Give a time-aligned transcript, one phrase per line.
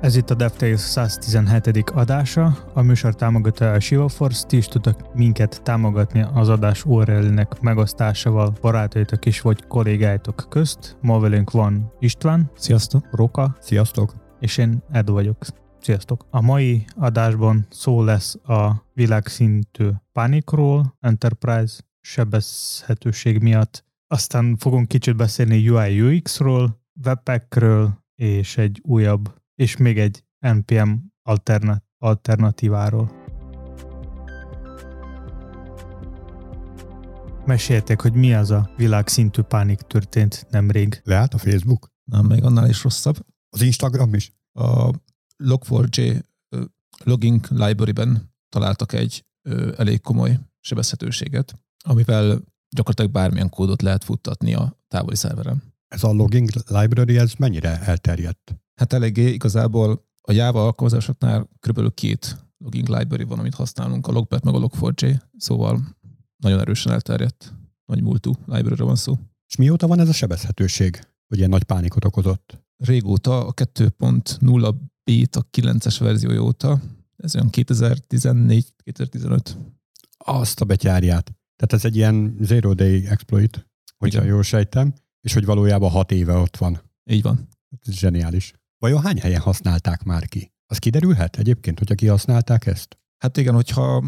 [0.00, 1.90] Ez itt a DevTales 117.
[1.90, 2.56] adása.
[2.74, 4.46] A műsor támogatója a Shivaforce.
[4.46, 10.96] Ti is tudtok minket támogatni az adás URL-nek megosztásával barátaitok is vagy kollégáitok közt.
[11.00, 12.50] Ma velünk van István.
[12.56, 13.06] Sziasztok.
[13.10, 13.56] Roka.
[13.60, 14.14] Sziasztok.
[14.38, 15.36] És én Edu vagyok.
[15.80, 16.26] Sziasztok!
[16.30, 23.84] A mai adásban szó lesz a világszintű pánikról, Enterprise sebezhetőség miatt.
[24.06, 30.92] Aztán fogunk kicsit beszélni UI UX-ról, webpackről és egy újabb és még egy NPM
[31.22, 33.10] alternat, alternatíváról.
[37.44, 41.00] Meséltek, hogy mi az a világszintű pánik történt nemrég.
[41.04, 41.90] Leállt a Facebook?
[42.04, 43.26] Nem, még annál is rosszabb.
[43.48, 44.32] Az Instagram is?
[44.52, 44.90] A
[45.44, 46.22] Log4j
[47.04, 49.24] logging library-ben találtak egy
[49.76, 51.54] elég komoly sebezhetőséget,
[51.84, 52.42] amivel
[52.76, 55.62] gyakorlatilag bármilyen kódot lehet futtatni a távoli szerveren.
[55.88, 58.54] Ez a logging library, ez mennyire elterjedt?
[58.80, 61.94] Hát eléggé igazából a Java alkalmazásoknál kb.
[61.94, 65.96] két logging library van, amit használunk, a Logbat meg a Log4j, szóval
[66.36, 69.18] nagyon erősen elterjedt, nagy múltú library van szó.
[69.48, 72.64] És mióta van ez a sebezhetőség, hogy ilyen nagy pánikot okozott?
[72.76, 76.80] Régóta, a 2.0 beta 9-es verziója óta,
[77.16, 79.56] ez olyan 2014-2015.
[80.18, 81.34] Azt a betyárját.
[81.56, 86.34] Tehát ez egy ilyen zero day exploit, hogyha jól sejtem, és hogy valójában hat éve
[86.34, 86.80] ott van.
[87.10, 87.48] Így van.
[87.86, 88.54] Ez zseniális.
[88.80, 90.52] Vajon hány helyen használták már ki?
[90.66, 92.98] Az kiderülhet egyébként, hogyha kihasználták ezt?
[93.18, 94.04] Hát igen, hogyha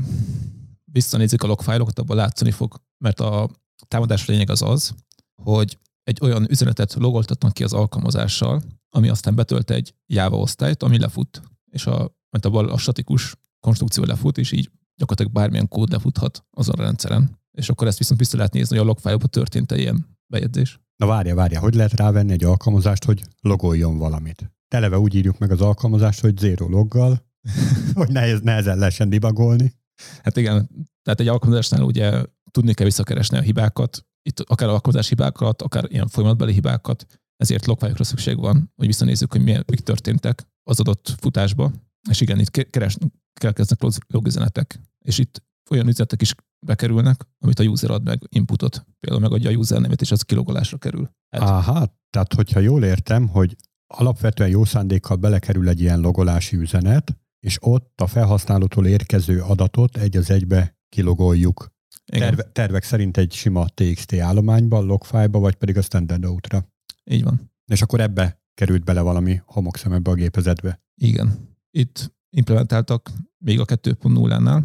[0.84, 3.50] visszanézik a logfájlokat, abban látszani fog, mert a
[3.88, 4.94] támadás lényeg az az,
[5.42, 10.98] hogy egy olyan üzenetet logoltatnak ki az alkalmazással, ami aztán betölt egy Java osztályt, ami
[10.98, 16.44] lefut, és a, mert a, a statikus konstrukció lefut, és így gyakorlatilag bármilyen kód lefuthat
[16.50, 17.40] azon a rendszeren.
[17.50, 20.80] És akkor ezt viszont vissza lehet nézni, hogy a logfájlokban történt-e ilyen bejegyzés.
[20.96, 24.52] Na várja, várja, hogy lehet rávenni egy alkalmazást, hogy logoljon valamit?
[24.72, 27.26] Televe úgy írjuk meg az alkalmazást, hogy zero loggal,
[27.94, 29.74] hogy nehez, nehezen lehessen debugolni.
[30.22, 30.68] Hát igen,
[31.02, 36.08] tehát egy alkalmazásnál ugye tudni kell visszakeresni a hibákat, itt akár alkalmazás hibákat, akár ilyen
[36.08, 41.72] folyamatbeli hibákat, ezért logfájokra szükség van, hogy visszanézzük, hogy milyen, mik történtek az adott futásba,
[42.10, 42.96] és igen, itt keres,
[43.40, 46.34] keletkeznek logüzenetek, és itt olyan üzenetek is
[46.66, 48.86] bekerülnek, amit a user ad meg inputot.
[49.00, 51.10] Például megadja a user nevet, és az kilogolásra kerül.
[51.36, 51.42] Hát.
[51.42, 53.56] Aha, tehát hogyha jól értem, hogy
[53.96, 60.16] alapvetően jó szándékkal belekerül egy ilyen logolási üzenet, és ott a felhasználótól érkező adatot egy
[60.16, 61.70] az egybe kilogoljuk.
[62.04, 66.66] Terve, tervek szerint egy sima TXT állományba, logfile-ba, vagy pedig a standard out-ra.
[67.04, 67.50] Így van.
[67.72, 70.82] És akkor ebbe került bele valami homokszem ebbe a gépezetbe.
[70.94, 71.56] Igen.
[71.70, 74.62] Itt implementáltak még a 2.0-nál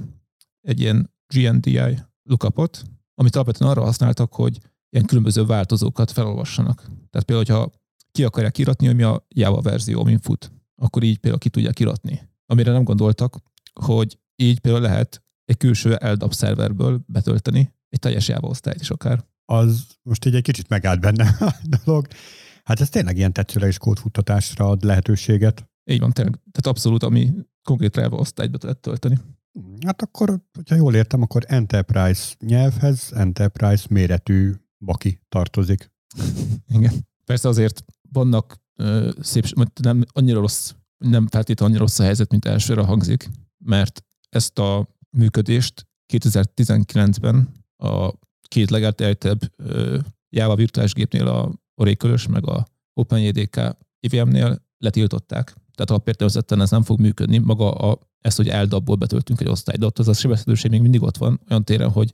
[0.61, 2.83] egy ilyen GNDI lookupot,
[3.15, 4.59] amit alapvetően arra használtak, hogy
[4.89, 6.81] ilyen különböző változókat felolvassanak.
[6.81, 7.71] Tehát például, hogyha
[8.11, 11.79] ki akarják iratni, hogy mi a Java verzió, amin fut, akkor így például ki tudják
[11.79, 12.29] iratni.
[12.45, 13.37] Amire nem gondoltak,
[13.81, 19.25] hogy így például lehet egy külső LDAP szerverből betölteni egy teljes Java osztályt is akár.
[19.45, 22.07] Az most így egy kicsit megállt benne a dolog.
[22.63, 25.69] Hát ez tényleg ilyen tetszőleges kódfuttatásra ad lehetőséget.
[25.83, 26.33] Így van, tényleg.
[26.33, 29.17] Tehát abszolút, ami konkrét Java osztályt be lehet tölteni.
[29.85, 35.91] Hát akkor, hogyha jól értem, akkor Enterprise nyelvhez Enterprise méretű baki tartozik.
[36.67, 36.93] Igen.
[37.25, 39.45] Persze azért vannak ö, szép,
[39.81, 43.29] nem annyira rossz, nem feltétlenül annyira rossz a helyzet, mint elsőre hangzik,
[43.65, 44.87] mert ezt a
[45.17, 48.13] működést 2019-ben a
[48.47, 49.39] két legelterjedtebb
[50.29, 51.51] Java virtuális gépnél a
[51.81, 55.45] oracle meg a OpenJDK IVM-nél letiltották.
[55.45, 57.37] Tehát alapértelmezetten ez nem fog működni.
[57.37, 61.17] Maga a, ezt, hogy eldabból betöltünk egy osztályt, de az a sebezhetőség még mindig ott
[61.17, 62.13] van olyan téren, hogy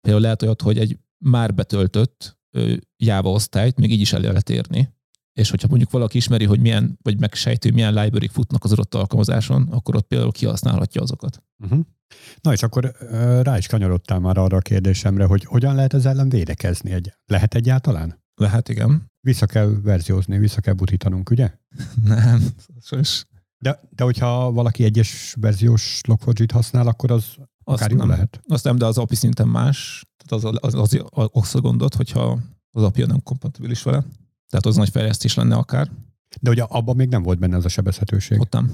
[0.00, 2.38] például lehet olyat, hogy egy már betöltött
[2.96, 4.94] Java osztályt még így is el lehet érni,
[5.34, 9.68] és hogyha mondjuk valaki ismeri, hogy milyen, vagy megsejtő, milyen library futnak az adott alkalmazáson,
[9.70, 11.42] akkor ott például kihasználhatja azokat.
[11.58, 11.80] Uh-huh.
[12.40, 12.96] Na és akkor
[13.42, 16.92] rá is kanyarodtál már arra a kérdésemre, hogy hogyan lehet ez ellen védekezni?
[16.92, 18.22] Egy, lehet egyáltalán?
[18.34, 19.10] Lehet, igen.
[19.20, 21.52] Vissza kell verziózni, vissza kell butítanunk, ugye?
[22.04, 22.42] Nem,
[22.80, 23.24] sos.
[23.58, 26.18] De, de hogyha valaki egyes verziós log
[26.52, 28.40] használ, akkor az azt akár nem, lehet.
[28.46, 30.04] Azt nem, de az API szinten más.
[30.16, 32.38] Tehát az, az, az, az, az a gondot, hogyha
[32.70, 34.04] az API nem kompatibilis vele.
[34.54, 35.90] Tehát az nagy fejlesztés lenne akár.
[36.40, 38.40] De ugye abban még nem volt benne ez a sebezhetőség.
[38.40, 38.72] Ott nem.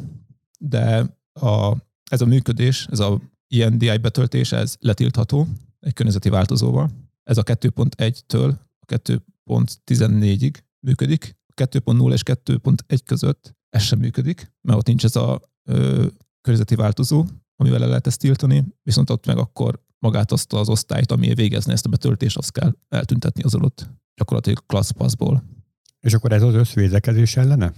[0.58, 1.76] De a,
[2.10, 5.46] ez a működés, ez a INDI betöltés, ez letiltható
[5.78, 6.90] egy környezeti változóval.
[7.22, 10.54] Ez a 2.1-től a 2.14-ig
[10.86, 11.36] működik.
[11.56, 16.06] 2.0 és 2.1 között ez sem működik, mert ott nincs ez a ö,
[16.40, 17.24] környezeti változó,
[17.56, 21.72] amivel le lehet ezt tiltani, viszont ott meg akkor magát azt az osztályt, ami végezne
[21.72, 25.59] ezt a betöltést, azt kell eltüntetni az adott gyakorlatilag class passból.
[26.00, 27.72] És akkor ez az összvédekezés ellene?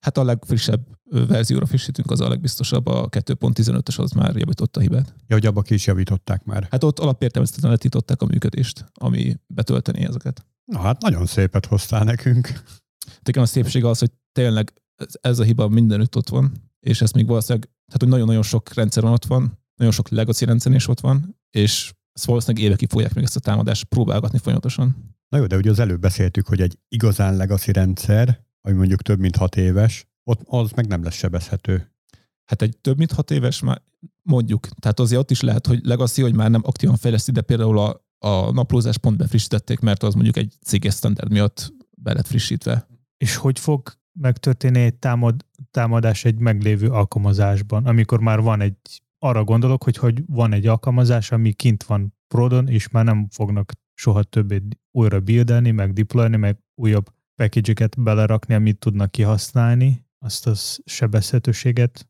[0.00, 5.14] Hát a legfrissebb verzióra frissítünk, az a legbiztosabb, a 2.15-ös az már javította a hibát.
[5.26, 6.66] Ja, hogy abba ki is javították már.
[6.70, 10.46] Hát ott alapértelmeztetően letították a működést, ami betölteni ezeket.
[10.64, 12.46] Na hát nagyon szépet hoztál nekünk.
[13.22, 14.72] Tehát a szépsége az, hogy tényleg
[15.20, 19.10] ez, a hiba mindenütt ott van, és ez még valószínűleg, tehát hogy nagyon-nagyon sok rendszeren
[19.10, 23.24] ott van, nagyon sok legacy rendszer is ott van, és ezt valószínűleg évekig fogják még
[23.24, 25.16] ezt a támadást próbálgatni folyamatosan.
[25.28, 29.18] Na jó, de ugye az előbb beszéltük, hogy egy igazán legacy rendszer, ami mondjuk több
[29.18, 31.92] mint hat éves, ott az meg nem lesz sebezhető.
[32.44, 33.82] Hát egy több mint hat éves már
[34.22, 34.68] mondjuk.
[34.68, 38.04] Tehát azért ott is lehet, hogy legacy, hogy már nem aktívan fejleszti, de például a,
[38.18, 42.86] a naplózás pont befrissítették, mert az mondjuk egy céges standard miatt be lett frissítve.
[43.16, 49.44] És hogy fog megtörténni egy támad, támadás egy meglévő alkalmazásban, amikor már van egy, arra
[49.44, 54.22] gondolok, hogy, hogy van egy alkalmazás, ami kint van prodon, és már nem fognak soha
[54.22, 62.08] többé újra buildelni, meg deployni, meg újabb package belerakni, amit tudnak kihasználni, azt az sebezhetőséget.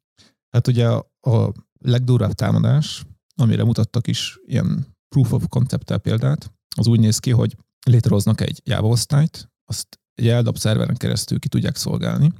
[0.48, 6.86] Hát ugye a, a legdurvább támadás, amire mutattak is ilyen proof of concept példát, az
[6.86, 7.56] úgy néz ki, hogy
[7.86, 12.32] létrehoznak egy Java osztályt, azt egy eldap szerveren keresztül ki tudják szolgálni,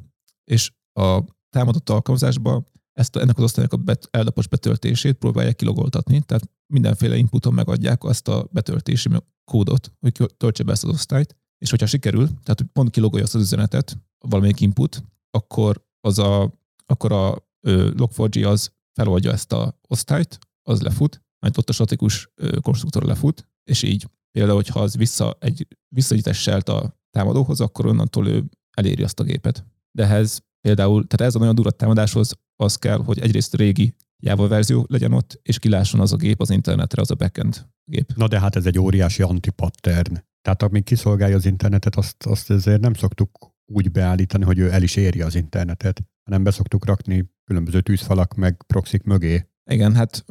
[0.45, 6.51] és a támadott alkalmazásba ezt, ennek az osztálynak a bet, eldapos betöltését próbálják kilogoltatni, tehát
[6.73, 9.09] mindenféle inputon megadják azt a betöltési
[9.49, 13.35] kódot, hogy töltse be ezt az osztályt, és hogyha sikerül, tehát hogy pont kilogolja azt
[13.35, 16.53] az üzenetet, valamelyik input, akkor az a,
[16.87, 23.03] akkor a Log4j az feloldja ezt a osztályt, az lefut, majd ott a statikus konstruktor
[23.03, 28.45] lefut, és így például, hogyha az vissza, egy visszaütesselt a támadóhoz, akkor onnantól ő
[28.77, 29.65] eléri azt a gépet.
[29.91, 34.49] De ehhez például, tehát ez a nagyon durva támadáshoz az kell, hogy egyrészt régi Java
[34.49, 38.13] verzió legyen ott, és kilásson az a gép az internetre, az a backend gép.
[38.17, 40.23] Na de hát ez egy óriási antipattern.
[40.43, 44.83] Tehát amíg kiszolgálja az internetet, azt, azt ezért nem szoktuk úgy beállítani, hogy ő el
[44.83, 49.49] is éri az internetet, hanem beszoktuk rakni különböző tűzfalak meg proxik mögé.
[49.71, 50.25] Igen, hát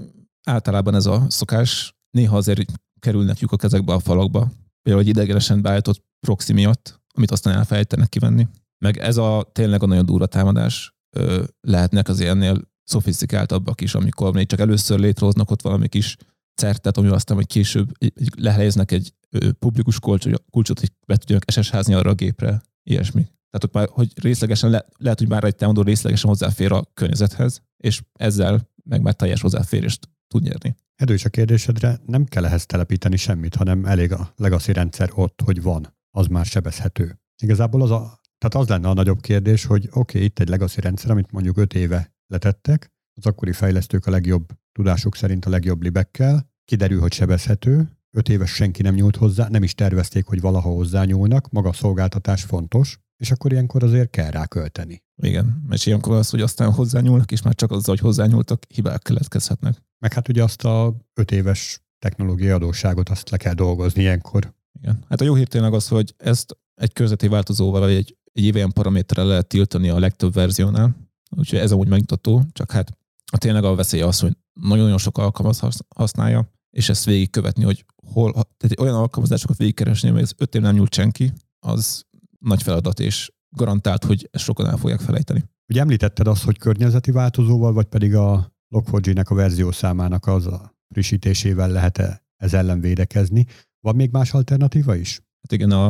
[0.43, 1.95] általában ez a szokás.
[2.11, 4.51] Néha azért kerülnek lyukak ezekbe a falakba.
[4.81, 8.47] Például egy idegenesen beállított proxy miatt, amit aztán elfelejtenek kivenni.
[8.77, 10.95] Meg ez a tényleg a nagyon durva támadás.
[11.15, 16.15] Ö, lehetnek az ilyennél szofisztikáltabbak is, amikor még csak először létrehoznak ott valami kis
[16.55, 17.91] certet, ami aztán, hogy később
[18.37, 19.13] lehelyeznek egy
[19.59, 23.21] publikus kulcsot, hogy be tudjanak SSH-zni arra a gépre, ilyesmi.
[23.21, 27.61] Tehát ott már, hogy részlegesen le, lehet, hogy már egy támadó részlegesen hozzáfér a környezethez,
[27.77, 30.75] és ezzel meg már teljes hozzáférést tud nyerni.
[30.95, 35.61] Erős a kérdésedre, nem kell ehhez telepíteni semmit, hanem elég a legacy rendszer ott, hogy
[35.61, 37.19] van, az már sebezhető.
[37.41, 40.81] Igazából az, a, tehát az lenne a nagyobb kérdés, hogy oké, okay, itt egy legacy
[40.81, 45.81] rendszer, amit mondjuk 5 éve letettek, az akkori fejlesztők a legjobb tudásuk szerint a legjobb
[45.81, 50.69] libekkel, kiderül, hogy sebezhető, öt éves senki nem nyúlt hozzá, nem is tervezték, hogy valaha
[50.69, 55.03] hozzányúlnak, maga a szolgáltatás fontos, és akkor ilyenkor azért kell rá költeni.
[55.15, 59.83] Igen, és ilyenkor az, hogy aztán hozzányúlnak, és már csak azzal, hogy hozzányúltak, hibák keletkezhetnek.
[59.99, 64.53] Meg hát ugye azt a öt éves technológiai adósságot azt le kell dolgozni ilyenkor.
[64.81, 65.05] Igen.
[65.09, 68.69] Hát a jó hír tényleg az, hogy ezt egy közveti változóval, vagy egy, egy IVM
[68.69, 72.97] paraméterrel lehet tiltani a legtöbb verziónál, úgyhogy ez amúgy megnyugtató, csak hát
[73.31, 75.61] a tényleg a veszély az, hogy nagyon-nagyon sok alkalmaz
[75.95, 80.75] használja, és ezt végigkövetni, hogy hol, tehát olyan alkalmazásokat végigkeresni, amely az öt év nem
[80.75, 82.05] nyújt senki, az
[82.39, 85.43] nagy feladat, és garantált, hogy ezt sokan el fogják felejteni.
[85.69, 90.75] Ugye említetted azt, hogy környezeti változóval, vagy pedig a Log4j-nek a verzió számának az a
[90.89, 93.45] frissítésével lehet-e ez ellen védekezni.
[93.79, 95.19] Van még más alternatíva is?
[95.41, 95.87] Hát igen, a,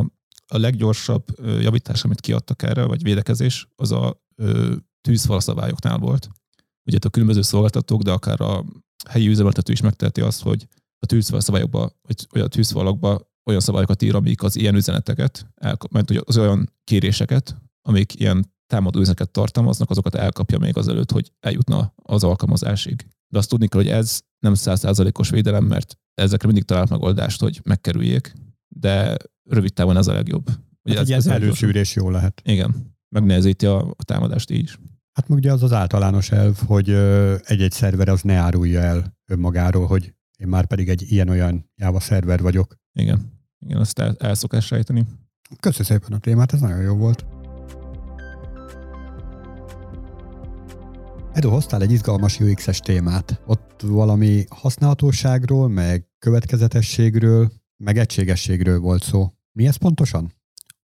[0.48, 4.26] a leggyorsabb javítás, amit kiadtak erre, vagy védekezés, az a
[5.08, 6.30] tűzfalaszabályoknál volt.
[6.86, 8.66] Ugye a különböző szolgáltatók, de akár a
[9.10, 10.68] helyi üzemeltető is megteheti azt, hogy
[11.00, 11.92] a tűzfal szabályokba,
[12.30, 15.48] vagy a tűzfalakba olyan szabályokat ír, amik az ilyen üzeneteket,
[15.92, 21.94] mert az olyan kéréseket, amik ilyen támadó üzeneteket tartalmaznak, azokat elkapja még azelőtt, hogy eljutna
[21.96, 23.08] az alkalmazásig.
[23.28, 27.62] De azt tudni kell, hogy ez nem százszázalékos védelem, mert ezekre mindig talált megoldást, hogy
[27.64, 28.34] megkerüljék,
[28.68, 29.18] de
[29.50, 30.50] rövid távon ez a legjobb.
[30.84, 32.42] Ugye hát ez, ez előszűrés jó lehet.
[32.46, 34.78] Igen, megnehezíti a, a támadást így is.
[35.18, 36.90] Hát meg ugye az az általános elv, hogy
[37.44, 42.42] egy-egy szerver az ne árulja el önmagáról, hogy én már pedig egy ilyen-olyan Java szerver
[42.42, 42.76] vagyok.
[42.94, 45.06] Igen, igen, azt el, el szokás sejteni.
[45.60, 47.26] Köszönöm szépen a témát, ez nagyon jó volt.
[51.34, 53.42] Edo, hoztál egy izgalmas UX-es témát.
[53.46, 59.34] Ott valami használhatóságról, meg következetességről, meg egységességről volt szó.
[59.52, 60.34] Mi ez pontosan?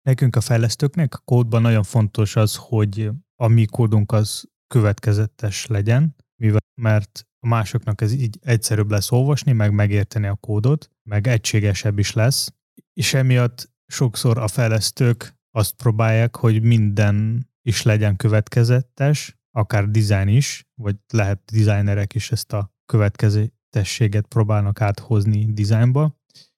[0.01, 6.15] Nekünk a fejlesztőknek a kódban nagyon fontos az, hogy a mi kódunk az következetes legyen,
[6.41, 11.99] mivel mert a másoknak ez így egyszerűbb lesz olvasni, meg megérteni a kódot, meg egységesebb
[11.99, 12.53] is lesz,
[12.93, 20.67] és emiatt sokszor a fejlesztők azt próbálják, hogy minden is legyen következetes, akár design is,
[20.81, 26.17] vagy lehet designerek is ezt a következetességet próbálnak áthozni designba.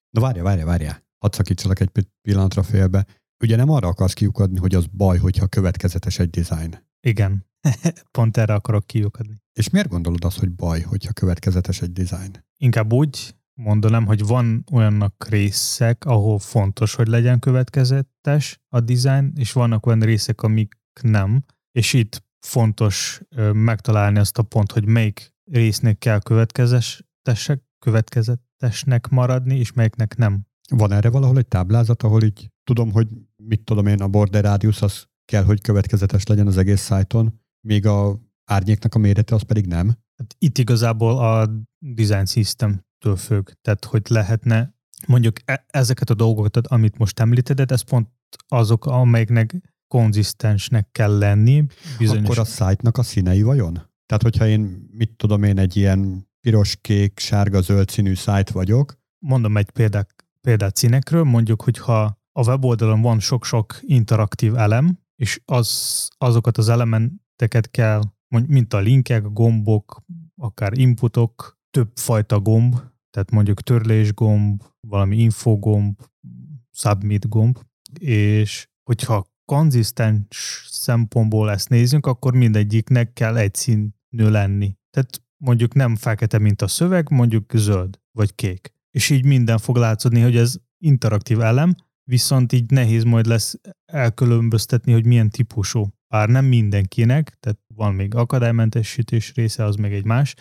[0.10, 1.04] Na várja, várja, várja.
[1.18, 3.06] Hadd szakítsalak egy pillanatra félbe.
[3.44, 6.88] Ugye nem arra akarsz kiukadni, hogy az baj, hogyha következetes egy design.
[7.02, 7.46] Igen,
[8.18, 9.42] pont erre akarok kiukadni.
[9.54, 12.46] És miért gondolod azt, hogy baj, hogyha következetes egy design?
[12.58, 19.52] Inkább úgy mondanám, hogy van olyannak részek, ahol fontos, hogy legyen következetes a design, és
[19.52, 23.22] vannak olyan részek, amik nem, és itt fontos
[23.54, 30.48] megtalálni azt a pont, hogy melyik résznek kell következetesek, következetesnek maradni, és melyiknek nem.
[30.70, 33.08] Van erre valahol egy táblázat, ahol így tudom, hogy
[33.44, 37.86] mit tudom én, a border radius az kell, hogy következetes legyen az egész szájton, míg
[37.86, 39.88] a árnyéknak a mérete az pedig nem?
[40.18, 41.50] Hát itt igazából a
[41.80, 44.76] design systemtől függ, tehát hogy lehetne
[45.08, 48.10] mondjuk e- ezeket a dolgokat, amit most említed, ez pont
[48.48, 49.56] azok, amelyeknek
[49.88, 51.66] konzisztensnek kell lenni.
[51.98, 52.24] Bizonyos...
[52.24, 53.74] Akkor a szájtnak a színei vajon?
[54.06, 58.98] Tehát, hogyha én, mit tudom én, egy ilyen piros, kék, sárga, zöld színű szájt vagyok.
[59.26, 66.08] Mondom egy példát, példát színekről, mondjuk, hogyha a weboldalon van sok-sok interaktív elem, és az,
[66.18, 68.02] azokat az elementeket kell,
[68.48, 70.04] mint a linkek, gombok,
[70.36, 72.76] akár inputok, több fajta gomb,
[73.10, 76.00] tehát mondjuk törlésgomb, valami infogomb,
[76.72, 77.58] submit gomb,
[78.00, 84.76] és hogyha konzisztens szempontból ezt nézzünk, akkor mindegyiknek kell egy színű lenni.
[84.90, 88.74] Tehát mondjuk nem fekete, mint a szöveg, mondjuk zöld vagy kék.
[88.92, 91.76] És így minden fog látszani, hogy ez interaktív elem,
[92.10, 95.88] viszont így nehéz majd lesz elkülönböztetni, hogy milyen típusú.
[96.08, 100.36] Bár nem mindenkinek, tehát van még akadálymentesítés része, az meg egy más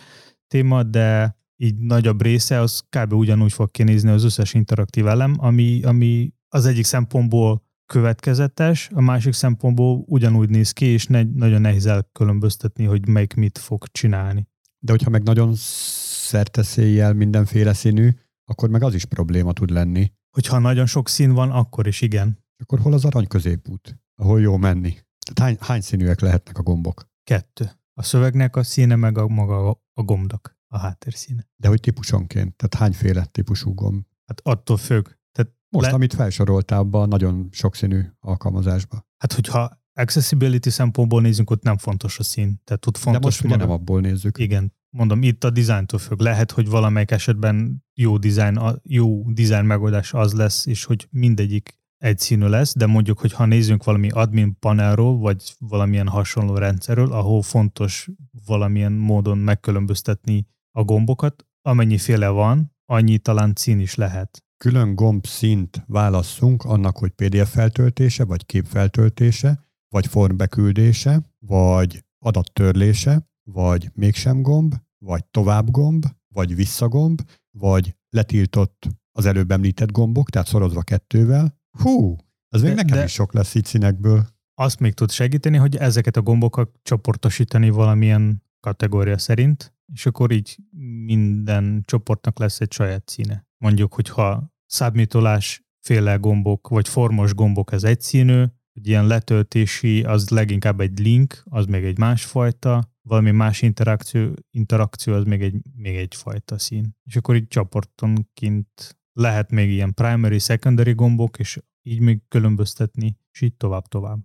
[0.47, 3.13] téma, de így nagyobb része az kb.
[3.13, 9.33] ugyanúgy fog kinézni az összes interaktív elem, ami, ami az egyik szempontból következetes, a másik
[9.33, 14.47] szempontból ugyanúgy néz ki, és ne, nagyon nehéz elkülönböztetni, hogy melyik mit fog csinálni.
[14.79, 18.09] De hogyha meg nagyon szerteszéjjel mindenféle színű,
[18.45, 20.11] akkor meg az is probléma tud lenni.
[20.29, 22.43] Hogyha nagyon sok szín van, akkor is igen.
[22.57, 24.97] Akkor hol az arany középút, ahol jó menni?
[25.35, 27.09] Hány, hány színűek lehetnek a gombok?
[27.23, 27.71] Kettő.
[27.93, 31.47] A szövegnek a színe, meg a maga a gombnak a háttérszíne.
[31.55, 32.55] De hogy típusonként?
[32.55, 34.05] Tehát hányféle típusú gomb?
[34.25, 35.07] Hát attól függ.
[35.31, 35.93] Tehát Most, le...
[35.93, 39.07] amit felsoroltál abban nagyon sokszínű alkalmazásba.
[39.17, 42.61] Hát, hogyha accessibility szempontból nézzünk, ott nem fontos a szín.
[42.63, 44.37] Tehát ott fontos De most ugye nem abból nézzük.
[44.37, 44.73] Igen.
[44.89, 46.19] Mondom, itt a dizájntól függ.
[46.19, 52.45] Lehet, hogy valamelyik esetben jó design, jó design megoldás az lesz, és hogy mindegyik egyszínű
[52.45, 58.09] lesz, de mondjuk, hogy ha nézzünk valami admin panelról, vagy valamilyen hasonló rendszerről, ahol fontos
[58.45, 64.43] valamilyen módon megkülönböztetni a gombokat, amennyiféle van, annyi talán szín is lehet.
[64.57, 73.29] Külön gomb szint válasszunk annak, hogy PDF feltöltése, vagy kép feltöltése, vagy formbeküldése, vagy adattörlése,
[73.43, 80.47] vagy mégsem gomb, vagy tovább gomb, vagy visszagomb, vagy letiltott az előbb említett gombok, tehát
[80.47, 81.59] szorozva kettővel.
[81.77, 82.15] Hú,
[82.49, 84.27] az még de, nekem de is sok lesz így színekből.
[84.53, 90.57] Azt még tud segíteni, hogy ezeket a gombokat csoportosítani valamilyen kategória szerint, és akkor így
[91.05, 93.47] minden csoportnak lesz egy saját színe.
[93.57, 100.79] Mondjuk, hogyha szábmitolás féle gombok, vagy formos gombok ez egyszínű, egy ilyen letöltési, az leginkább
[100.79, 106.15] egy link, az még egy másfajta, valami más interakció, interakció az még egy, még egy
[106.15, 106.95] fajta szín.
[107.03, 113.41] És akkor így csoportonként lehet még ilyen primary, secondary gombok, és így még különböztetni, és
[113.41, 114.19] így tovább-tovább.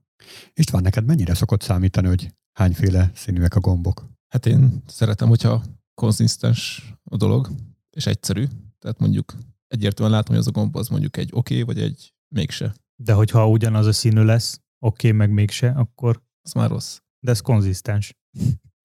[0.54, 4.06] István, neked mennyire szokott számítani, hogy hányféle színűek a gombok?
[4.28, 5.62] Hát én szeretem, hogyha
[5.94, 7.50] konzisztens a dolog,
[7.90, 8.44] és egyszerű.
[8.78, 9.34] Tehát mondjuk
[9.66, 12.74] egyértelműen látom, hogy az a gomb az mondjuk egy oké, okay, vagy egy mégse.
[13.02, 16.22] De hogyha ugyanaz a színű lesz, oké, okay, meg mégse, akkor...
[16.42, 16.98] Az már rossz.
[17.20, 18.14] De ez konzisztens.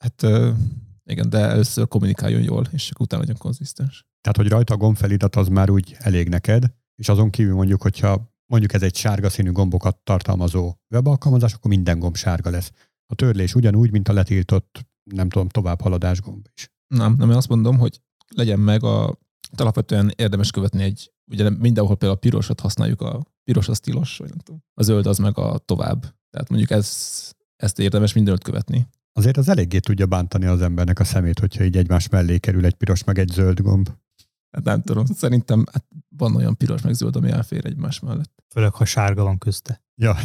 [0.03, 0.25] Hát
[1.03, 4.05] igen, de először kommunikáljon jól, és akkor utána legyen konzisztens.
[4.21, 8.33] Tehát, hogy rajta a gombfelirat az már úgy elég neked, és azon kívül mondjuk, hogyha
[8.45, 12.71] mondjuk ez egy sárga színű gombokat tartalmazó webalkalmazás, akkor minden gomb sárga lesz.
[13.05, 16.69] A törlés ugyanúgy, mint a letiltott, nem tudom, tovább haladás gomb is.
[16.87, 18.01] Nem, nem, én azt mondom, hogy
[18.35, 19.17] legyen meg a
[19.57, 24.29] alapvetően érdemes követni egy, ugye mindenhol például a pirosat használjuk, a piros a tilos, vagy
[24.29, 24.63] nem tudom.
[24.73, 26.01] A zöld az meg a tovább.
[26.29, 26.87] Tehát mondjuk ez,
[27.55, 28.87] ezt érdemes mindenütt követni.
[29.19, 32.73] Azért az eléggé tudja bántani az embernek a szemét, hogyha így egymás mellé kerül egy
[32.73, 33.89] piros meg egy zöld gomb.
[34.51, 35.85] Hát nem tudom, szerintem hát
[36.17, 38.43] van olyan piros meg zöld, ami elfér egymás mellett.
[38.53, 39.83] Főleg, ha sárga van közte.
[39.95, 40.15] Ja.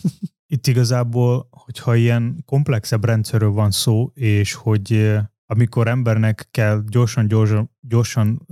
[0.54, 7.70] Itt igazából, hogyha ilyen komplexebb rendszerről van szó, és hogy amikor embernek kell gyorsan, gyorsan,
[7.80, 8.46] gyorsan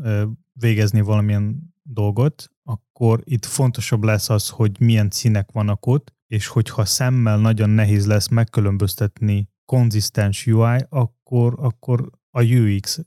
[0.53, 6.85] végezni valamilyen dolgot, akkor itt fontosabb lesz az, hogy milyen színek vannak ott, és hogyha
[6.85, 13.01] szemmel nagyon nehéz lesz megkülönböztetni konzisztens UI, akkor, akkor a UX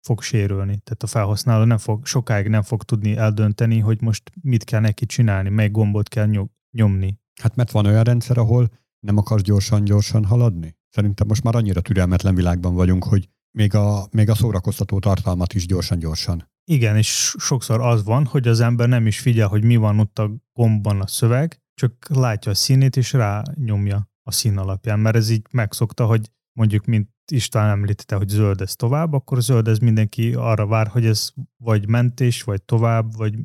[0.00, 0.78] fog sérülni.
[0.84, 5.06] Tehát a felhasználó nem fog, sokáig nem fog tudni eldönteni, hogy most mit kell neki
[5.06, 6.28] csinálni, mely gombot kell
[6.70, 7.20] nyomni.
[7.40, 10.76] Hát mert van olyan rendszer, ahol nem akarsz gyorsan-gyorsan haladni?
[10.88, 15.66] Szerintem most már annyira türelmetlen világban vagyunk, hogy még a, még a szórakoztató tartalmat is
[15.66, 16.50] gyorsan-gyorsan.
[16.64, 20.18] Igen, és sokszor az van, hogy az ember nem is figyel, hogy mi van ott
[20.18, 25.16] a gombban a szöveg, csak látja a színét, és rá nyomja a szín alapján, mert
[25.16, 29.78] ez így megszokta, hogy mondjuk, mint István említette, hogy zöld ez tovább, akkor zöld ez
[29.78, 33.38] mindenki arra vár, hogy ez vagy mentés, vagy tovább, vagy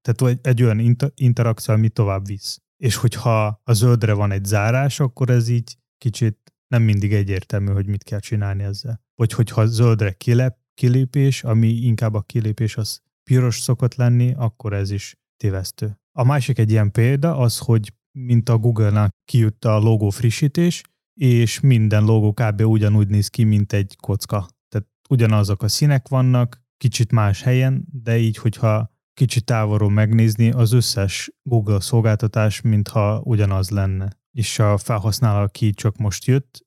[0.00, 2.60] tehát egy olyan inter- interakció, ami tovább visz.
[2.76, 7.86] És hogyha a zöldre van egy zárás, akkor ez így kicsit nem mindig egyértelmű, hogy
[7.86, 9.00] mit kell csinálni ezzel.
[9.14, 14.90] Vagy hogyha zöldre kilep, kilépés, ami inkább a kilépés az piros szokott lenni, akkor ez
[14.90, 16.00] is tévesztő.
[16.12, 20.82] A másik egy ilyen példa az, hogy mint a Google-nál kijött a logó frissítés,
[21.20, 22.60] és minden logó kb.
[22.60, 24.48] ugyanúgy néz ki, mint egy kocka.
[24.68, 30.72] Tehát ugyanazok a színek vannak, kicsit más helyen, de így, hogyha kicsit távolról megnézni, az
[30.72, 34.10] összes Google szolgáltatás, mintha ugyanaz lenne.
[34.30, 36.66] És a felhasználó, aki csak most jött,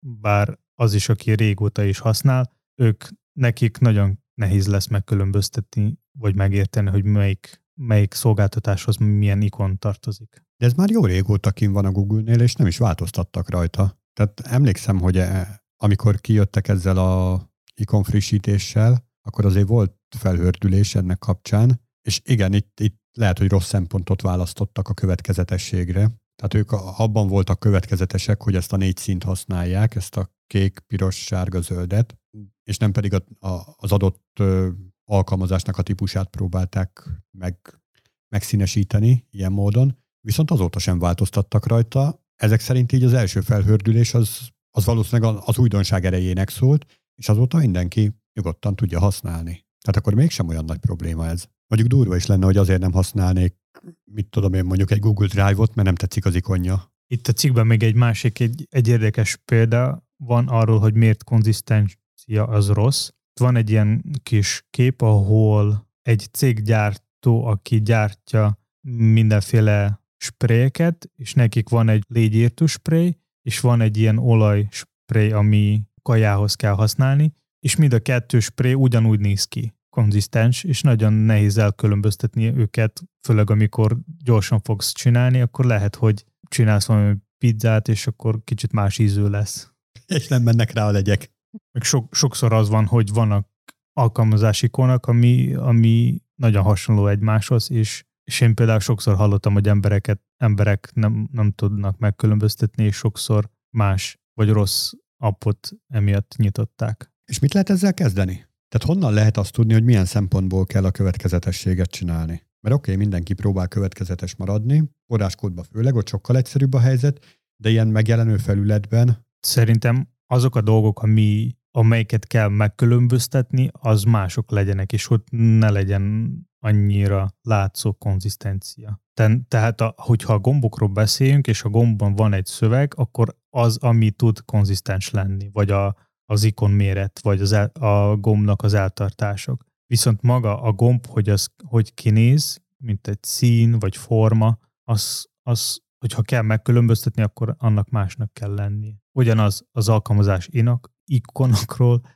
[0.00, 6.90] bár az is, aki régóta is használ, ők nekik nagyon nehéz lesz megkülönböztetni, vagy megérteni,
[6.90, 10.43] hogy melyik, melyik szolgáltatáshoz milyen ikon tartozik.
[10.56, 13.98] De ez már jó régóta kim van a Google-nél, és nem is változtattak rajta.
[14.12, 17.42] Tehát emlékszem, hogy e, amikor kijöttek ezzel a
[17.74, 23.68] ikon frissítéssel, akkor azért volt felhördülés ennek kapcsán, és igen, itt, itt lehet, hogy rossz
[23.68, 26.10] szempontot választottak a következetességre.
[26.36, 31.16] Tehát ők abban voltak következetesek, hogy ezt a négy szint használják, ezt a kék, piros,
[31.16, 32.16] sárga, zöldet,
[32.62, 34.68] és nem pedig a, a, az adott ö,
[35.04, 37.80] alkalmazásnak a típusát próbálták meg,
[38.28, 40.03] megszínesíteni ilyen módon.
[40.24, 42.22] Viszont azóta sem változtattak rajta.
[42.36, 47.58] Ezek szerint így az első felhördülés az, az valószínűleg az újdonság erejének szólt, és azóta
[47.58, 49.66] mindenki nyugodtan tudja használni.
[49.80, 51.44] Tehát akkor mégsem olyan nagy probléma ez.
[51.66, 53.56] Mondjuk durva is lenne, hogy azért nem használnék,
[54.04, 56.92] mit tudom én, mondjuk egy Google Drive-ot, mert nem tetszik az ikonja.
[57.06, 62.44] Itt a cikkben még egy másik, egy, egy érdekes példa van arról, hogy miért konzisztencia
[62.46, 63.10] az rossz.
[63.40, 68.58] Van egy ilyen kis kép, ahol egy céggyártó, aki gyártja
[68.88, 75.82] mindenféle sprayeket, és nekik van egy légyírtő spray, és van egy ilyen olaj spray, ami
[76.02, 81.58] kajához kell használni, és mind a kettő spray ugyanúgy néz ki, konzisztens, és nagyon nehéz
[81.58, 88.40] elkülönböztetni őket, főleg amikor gyorsan fogsz csinálni, akkor lehet, hogy csinálsz valami pizzát, és akkor
[88.44, 89.72] kicsit más ízű lesz.
[90.06, 91.32] És nem mennek rá a legyek.
[91.72, 93.48] Meg sok, sokszor az van, hogy vannak
[93.92, 100.20] alkalmazási ikonok, ami, ami nagyon hasonló egymáshoz, és és én például sokszor hallottam, hogy embereket,
[100.36, 107.12] emberek nem, nem tudnak megkülönböztetni, és sokszor más vagy rossz appot emiatt nyitották.
[107.24, 108.46] És mit lehet ezzel kezdeni?
[108.68, 112.42] Tehát honnan lehet azt tudni, hogy milyen szempontból kell a következetességet csinálni?
[112.60, 117.70] Mert oké, okay, mindenki próbál következetes maradni, forráskódban főleg, ott sokkal egyszerűbb a helyzet, de
[117.70, 119.26] ilyen megjelenő felületben...
[119.40, 126.32] Szerintem azok a dolgok, ami, amelyiket kell megkülönböztetni, az mások legyenek, és ott ne legyen
[126.64, 129.02] annyira látszó konzisztencia.
[129.14, 133.76] Te, tehát, a, hogyha a gombokról beszélünk, és a gombban van egy szöveg, akkor az,
[133.76, 138.74] ami tud konzisztens lenni, vagy a, az ikon méret, vagy az el, a gombnak az
[138.74, 139.64] eltartások.
[139.86, 145.82] Viszont maga a gomb, hogy az hogy kinéz, mint egy szín vagy forma, az, az
[145.98, 148.96] hogyha kell megkülönböztetni, akkor annak másnak kell lenni.
[149.12, 152.06] Ugyanaz az alkalmazás inak, ikonokról,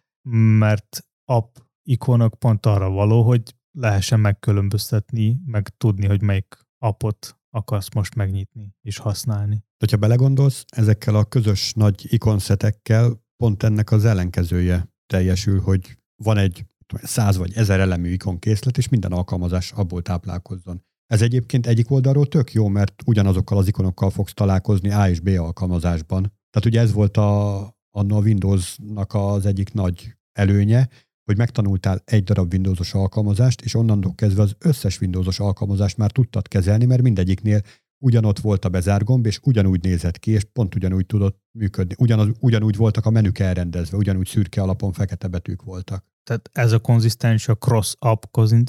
[0.59, 7.95] mert app ikonok pont arra való, hogy lehessen megkülönböztetni, meg tudni, hogy melyik appot akarsz
[7.95, 9.65] most megnyitni és használni.
[9.91, 16.67] Ha belegondolsz, ezekkel a közös nagy ikonszetekkel pont ennek az ellenkezője teljesül, hogy van egy
[17.03, 20.83] száz vagy ezer elemű ikonkészlet, és minden alkalmazás abból táplálkozzon.
[21.07, 25.29] Ez egyébként egyik oldalról tök jó, mert ugyanazokkal az ikonokkal fogsz találkozni A és B
[25.29, 26.23] alkalmazásban.
[26.23, 27.59] Tehát ugye ez volt a,
[27.91, 30.89] a Windowsnak az egyik nagy előnye,
[31.29, 36.49] hogy megtanultál egy darab Windowsos alkalmazást, és onnantól kezdve az összes Windowsos alkalmazást már tudtad
[36.49, 37.61] kezelni, mert mindegyiknél
[38.05, 41.95] ugyanott volt a bezárgomb, és ugyanúgy nézett ki, és pont ugyanúgy tudott működni.
[41.99, 46.05] Ugyanaz, ugyanúgy voltak a menük elrendezve, ugyanúgy szürke alapon fekete betűk voltak.
[46.23, 48.23] Tehát ez a konzisztencia, cross-app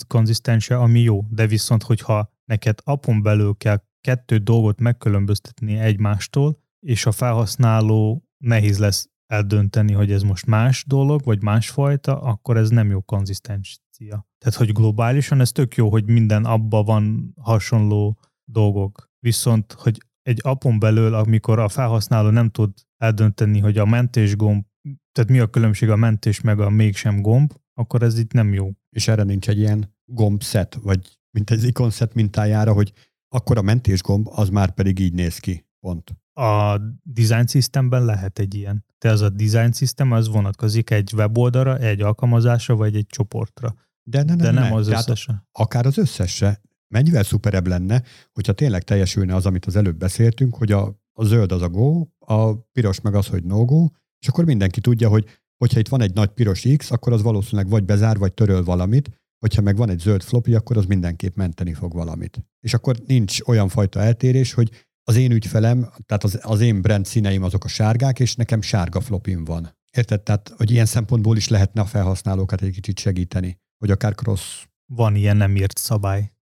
[0.08, 7.06] konzisztencia, ami jó, de viszont, hogyha neked appon belül kell kettő dolgot megkülönböztetni egymástól, és
[7.06, 12.89] a felhasználó nehéz lesz eldönteni, hogy ez most más dolog, vagy másfajta, akkor ez nem
[12.89, 14.27] jó konzisztencia.
[14.37, 18.19] Tehát, hogy globálisan ez tök jó, hogy minden abban van hasonló
[18.51, 19.09] dolgok.
[19.19, 24.65] Viszont, hogy egy appon belül, amikor a felhasználó nem tud eldönteni, hogy a mentés gomb,
[25.11, 28.69] tehát mi a különbség a mentés meg a mégsem gomb, akkor ez itt nem jó.
[28.89, 32.93] És erre nincs egy ilyen gombszet, vagy mint egy ikonszet mintájára, hogy
[33.27, 35.65] akkor a mentésgomb az már pedig így néz ki.
[35.79, 36.15] Pont.
[36.39, 38.86] A design systemben lehet egy ilyen.
[38.99, 43.75] De az a design system az vonatkozik egy weboldalra, egy alkalmazásra, vagy egy csoportra.
[44.04, 44.73] De, ne, ne, De nem ne.
[44.75, 45.47] az Tehát összesre.
[45.52, 46.62] akár az összesre.
[46.88, 51.52] Mennyivel szuperebb lenne, hogyha tényleg teljesülne az, amit az előbb beszéltünk, hogy a, a zöld
[51.52, 53.88] az a go, a piros meg az, hogy no go,
[54.19, 55.25] és akkor mindenki tudja, hogy
[55.58, 59.10] hogyha itt van egy nagy piros X, akkor az valószínűleg vagy bezár, vagy töröl valamit,
[59.39, 62.45] hogyha meg van egy zöld floppy, akkor az mindenképp menteni fog valamit.
[62.60, 67.06] És akkor nincs olyan fajta eltérés, hogy az én ügyfelem, tehát az, az én brand
[67.06, 69.78] színeim azok a sárgák, és nekem sárga flopim van.
[69.91, 70.22] Érted?
[70.22, 75.15] Tehát, hogy ilyen szempontból is lehetne a felhasználókat egy kicsit segíteni, hogy akár cross Van
[75.15, 76.34] ilyen nem írt szabály.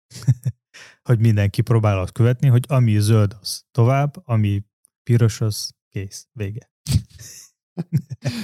[1.08, 4.64] hogy mindenki próbál azt követni, hogy ami zöld, az tovább, ami
[5.04, 6.72] piros, az kész, vége.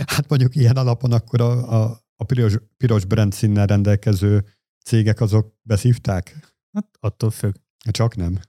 [0.06, 4.46] Hát mondjuk ilyen alapon akkor a, a, a piros, piros brand színnel rendelkező
[4.86, 6.56] cégek azok beszívták?
[6.72, 7.54] Hát attól függ.
[7.92, 8.40] Csak nem.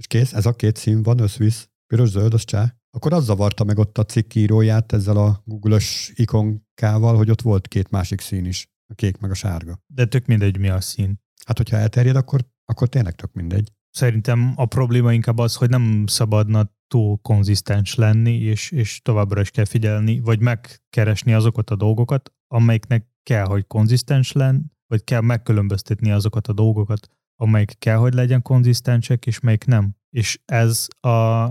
[0.00, 1.68] És kész, ez a két szín van, összvisz.
[1.86, 2.74] Piros-zöld, az csá.
[2.90, 7.90] Akkor az zavarta meg ott a cikkíróját ezzel a Google-ös ikonkával, hogy ott volt két
[7.90, 8.68] másik szín is.
[8.86, 9.78] A kék meg a sárga.
[9.86, 11.20] De tök mindegy, mi a szín.
[11.46, 13.72] Hát, hogyha elterjed, akkor, akkor tényleg tök mindegy.
[13.90, 19.50] Szerintem a probléma inkább az, hogy nem szabadna túl konzisztens lenni, és, és továbbra is
[19.50, 26.10] kell figyelni, vagy megkeresni azokat a dolgokat, amelyiknek kell, hogy konzisztens len, vagy kell megkülönböztetni
[26.10, 27.08] azokat a dolgokat,
[27.40, 29.96] amelyik kell, hogy legyen konzisztensek, és melyik nem.
[30.10, 31.48] És ez a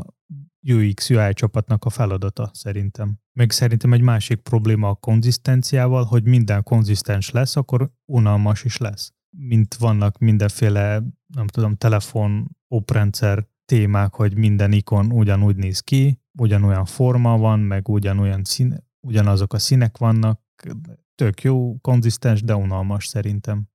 [0.61, 3.19] UX UI csapatnak a feladata szerintem.
[3.33, 9.13] Meg szerintem egy másik probléma a konzisztenciával, hogy minden konzisztens lesz, akkor unalmas is lesz.
[9.37, 16.85] Mint vannak mindenféle, nem tudom, telefon, oprendszer témák, hogy minden ikon ugyanúgy néz ki, ugyanolyan
[16.85, 20.41] forma van, meg ugyanolyan szín, ugyanazok a színek vannak,
[21.15, 23.67] tök jó, konzisztens, de unalmas szerintem.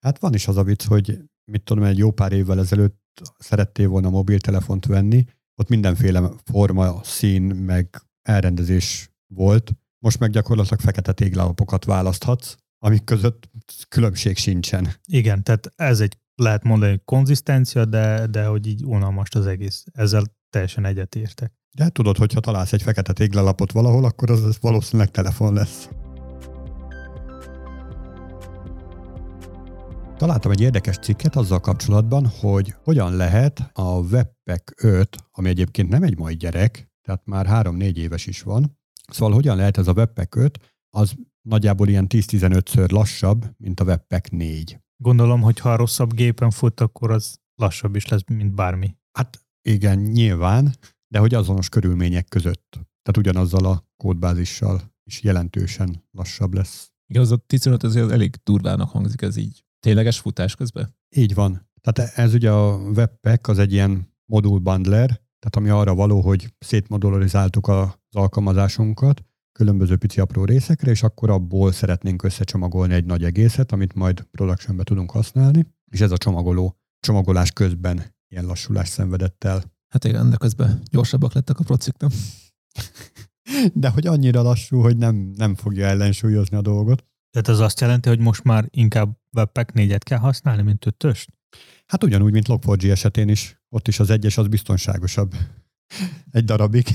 [0.00, 3.00] Hát van is az a vicc, hogy mit tudom, egy jó pár évvel ezelőtt
[3.38, 5.24] szerettél volna mobiltelefont venni,
[5.54, 9.72] ott mindenféle forma, szín, meg elrendezés volt.
[9.98, 13.50] Most meg gyakorlatilag fekete téglálapokat választhatsz, amik között
[13.88, 14.88] különbség sincsen.
[15.06, 19.84] Igen, tehát ez egy lehet mondani, konzisztencia, de, de hogy így unalmas az egész.
[19.92, 21.52] Ezzel teljesen egyetértek.
[21.74, 25.88] De tudod, hogyha találsz egy fekete téglalapot valahol, akkor az, az valószínűleg telefon lesz.
[30.22, 36.02] Találtam egy érdekes cikket azzal kapcsolatban, hogy hogyan lehet a Webpack 5, ami egyébként nem
[36.02, 40.34] egy mai gyerek, tehát már 3-4 éves is van, szóval hogyan lehet ez a Webpack
[40.34, 40.58] 5,
[40.90, 41.14] az
[41.48, 44.80] nagyjából ilyen 10-15-ször lassabb, mint a Webpack 4.
[44.96, 48.96] Gondolom, hogy ha rosszabb gépen fut, akkor az lassabb is lesz, mint bármi.
[49.18, 50.74] Hát igen, nyilván,
[51.08, 52.70] de hogy azonos körülmények között.
[52.72, 56.92] Tehát ugyanazzal a kódbázissal is jelentősen lassabb lesz.
[57.06, 59.64] Igen, az a 15 azért elég durvának hangzik ez így.
[59.82, 60.96] Tényleges futás közben?
[61.16, 61.70] Így van.
[61.80, 66.54] Tehát ez ugye a Webpack az egy ilyen modul bundler, tehát ami arra való, hogy
[66.58, 73.72] szétmodularizáltuk az alkalmazásunkat különböző pici apró részekre, és akkor abból szeretnénk összecsomagolni egy nagy egészet,
[73.72, 79.62] amit majd productionbe tudunk használni, és ez a csomagoló csomagolás közben ilyen lassulás szenvedett el.
[79.88, 82.10] Hát igen, de közben gyorsabbak lettek a procik, nem?
[83.74, 87.04] De hogy annyira lassú, hogy nem, nem fogja ellensúlyozni a dolgot.
[87.32, 91.32] Tehát ez azt jelenti, hogy most már inkább Webpack 4-et kell használni, mint ötöst?
[91.86, 93.62] Hát ugyanúgy, mint Log4j esetén is.
[93.68, 95.34] Ott is az egyes az biztonságosabb.
[96.30, 96.86] Egy darabig.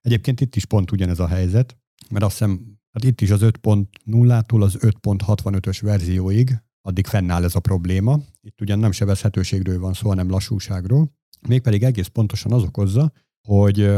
[0.00, 1.76] Egyébként itt is pont ugyanez a helyzet,
[2.10, 7.60] mert azt hiszem, hát itt is az 5.0-tól az 5.65-ös verzióig addig fennáll ez a
[7.60, 8.20] probléma.
[8.40, 11.16] Itt ugyan nem sebezhetőségről van szó, hanem lassúságról.
[11.48, 13.12] Mégpedig egész pontosan az okozza,
[13.48, 13.92] hogy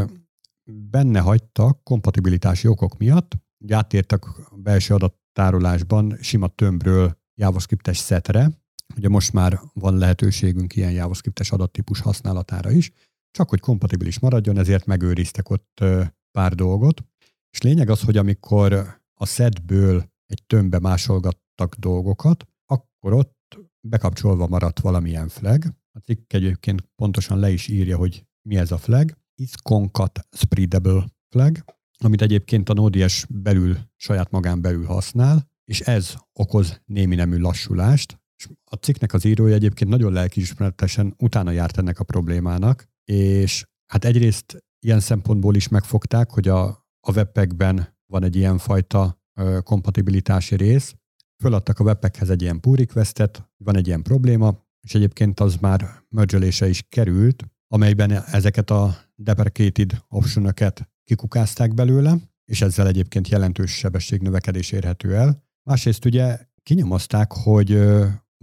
[0.91, 4.95] benne hagytak kompatibilitási okok miatt, hogy átértek a belső
[5.41, 8.51] adattárolásban sima tömbről JavaScript-es szetre,
[8.97, 12.93] ugye most már van lehetőségünk ilyen JavaScript-es adattípus használatára is,
[13.31, 15.85] csak hogy kompatibilis maradjon, ezért megőriztek ott
[16.31, 17.05] pár dolgot.
[17.51, 18.73] És lényeg az, hogy amikor
[19.15, 25.65] a setből egy tömbbe másolgattak dolgokat, akkor ott bekapcsolva maradt valamilyen flag.
[25.93, 29.19] A cikk egyébként pontosan le is írja, hogy mi ez a flag.
[29.35, 31.65] Is concat spreadable flag,
[32.05, 38.21] amit egyébként a Node.js belül, saját magán belül használ, és ez okoz némi nemű lassulást.
[38.37, 44.05] És a cikknek az írója egyébként nagyon lelkiismeretesen utána járt ennek a problémának, és hát
[44.05, 46.65] egyrészt ilyen szempontból is megfogták, hogy a,
[47.01, 50.95] a webpackben van egy ilyen fajta ö, kompatibilitási rész,
[51.43, 56.05] föladtak a webpackhez egy ilyen pull requestet, van egy ilyen probléma, és egyébként az már
[56.09, 64.73] mergelése is került, amelyben ezeket a deprecated optionokat kikukázták belőle, és ezzel egyébként jelentős sebességnövekedés
[64.73, 65.45] érhető el.
[65.69, 67.79] Másrészt ugye kinyomozták, hogy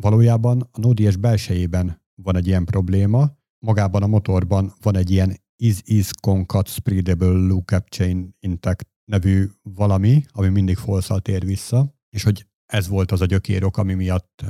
[0.02, 6.10] valójában a Node.js belsejében van egy ilyen probléma, magában a motorban van egy ilyen is-is
[6.22, 12.88] concat spreadable lookup chain intact nevű valami, ami mindig false tér vissza, és hogy ez
[12.88, 14.46] volt az a gyökérok, ami miatt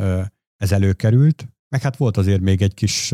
[0.56, 1.48] ez előkerült.
[1.70, 3.14] Meg hát volt azért még egy kis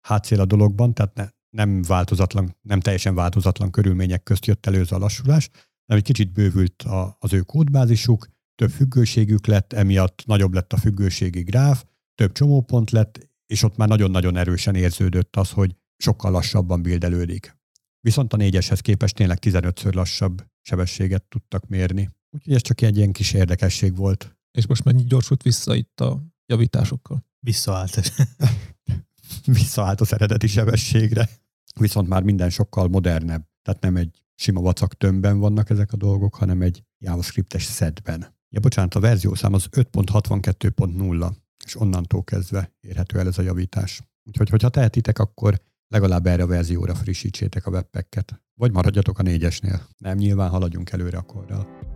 [0.00, 4.92] hátszél a dologban, tehát ne, nem változatlan, nem teljesen változatlan körülmények közt jött elő az
[4.92, 5.50] a lassulás,
[5.86, 10.76] hanem egy kicsit bővült a, az ő kódbázisuk, több függőségük lett, emiatt nagyobb lett a
[10.76, 11.84] függőségi gráf,
[12.14, 17.58] több csomópont lett, és ott már nagyon-nagyon erősen érződött az, hogy sokkal lassabban bildelődik.
[18.00, 22.10] Viszont a négyeshez képest tényleg 15-ször lassabb sebességet tudtak mérni.
[22.30, 24.36] Úgyhogy ez csak egy ilyen kis érdekesség volt.
[24.58, 27.24] És most mennyit gyorsult vissza itt a javításokkal?
[27.40, 28.12] Visszaállt.
[29.44, 31.28] Visszaállt az eredeti sebességre.
[31.80, 33.48] Viszont már minden sokkal modernebb.
[33.62, 38.38] Tehát nem egy sima vacak tömbben vannak ezek a dolgok, hanem egy JavaScriptes setben.
[38.48, 41.32] Ja, bocsánat, a verziószám az 5.62.0,
[41.64, 44.02] és onnantól kezdve érhető el ez a javítás.
[44.24, 48.42] Úgyhogy, hogyha tehetitek, akkor legalább erre a verzióra frissítsétek a webpacket.
[48.54, 49.88] Vagy maradjatok a négyesnél.
[49.98, 51.89] Nem, nyilván haladjunk előre akkorral.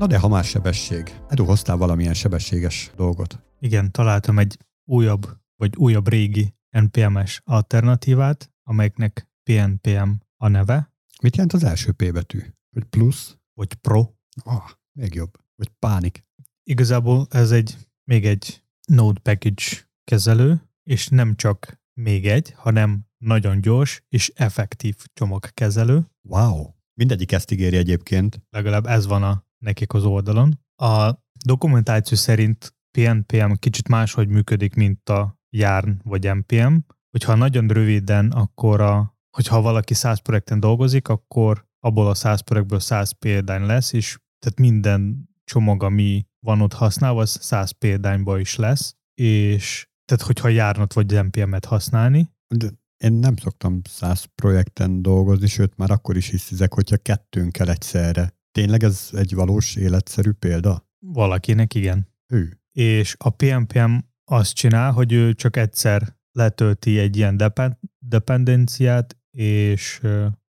[0.00, 1.20] Na de ha már sebesség.
[1.28, 3.42] Edu, hoztál valamilyen sebességes dolgot?
[3.58, 10.92] Igen, találtam egy újabb, vagy újabb régi NPM-es alternatívát, amelyeknek PNPM a neve.
[11.22, 12.40] Mit jelent az első P betű?
[12.70, 13.36] Hogy plusz?
[13.54, 14.06] Vagy pro.
[14.44, 15.38] Ah, még jobb.
[15.56, 16.24] Vagy pánik.
[16.62, 23.60] Igazából ez egy még egy Node Package kezelő, és nem csak még egy, hanem nagyon
[23.60, 26.06] gyors és effektív csomagkezelő.
[26.28, 26.66] Wow.
[26.94, 28.42] Mindegyik ezt ígéri egyébként.
[28.50, 30.60] Legalább ez van a, nekik az oldalon.
[30.82, 36.76] A dokumentáció szerint PNPM kicsit máshogy működik, mint a Yarn vagy NPM.
[37.10, 42.80] Hogyha nagyon röviden, akkor a, hogyha valaki 100 projekten dolgozik, akkor abból a 100 projektből
[42.80, 48.56] 100 példány lesz, és tehát minden csomag, ami van ott használva, az 100 példányba is
[48.56, 52.30] lesz, és tehát hogyha járnot vagy NPM-et használni.
[52.54, 57.68] De én nem szoktam 100 projekten dolgozni, sőt már akkor is hiszizek, hogyha kettőnk kell
[57.68, 58.38] egyszerre.
[58.52, 60.88] Tényleg ez egy valós életszerű példa?
[60.98, 62.08] Valakinek igen.
[62.26, 62.48] Hű.
[62.72, 70.00] És a PNPM azt csinál, hogy ő csak egyszer letölti egy ilyen depend- dependenciát, és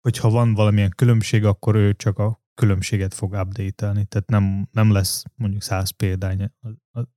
[0.01, 5.25] hogyha van valamilyen különbség, akkor ő csak a különbséget fog update-elni, tehát nem, nem lesz
[5.35, 6.53] mondjuk száz példány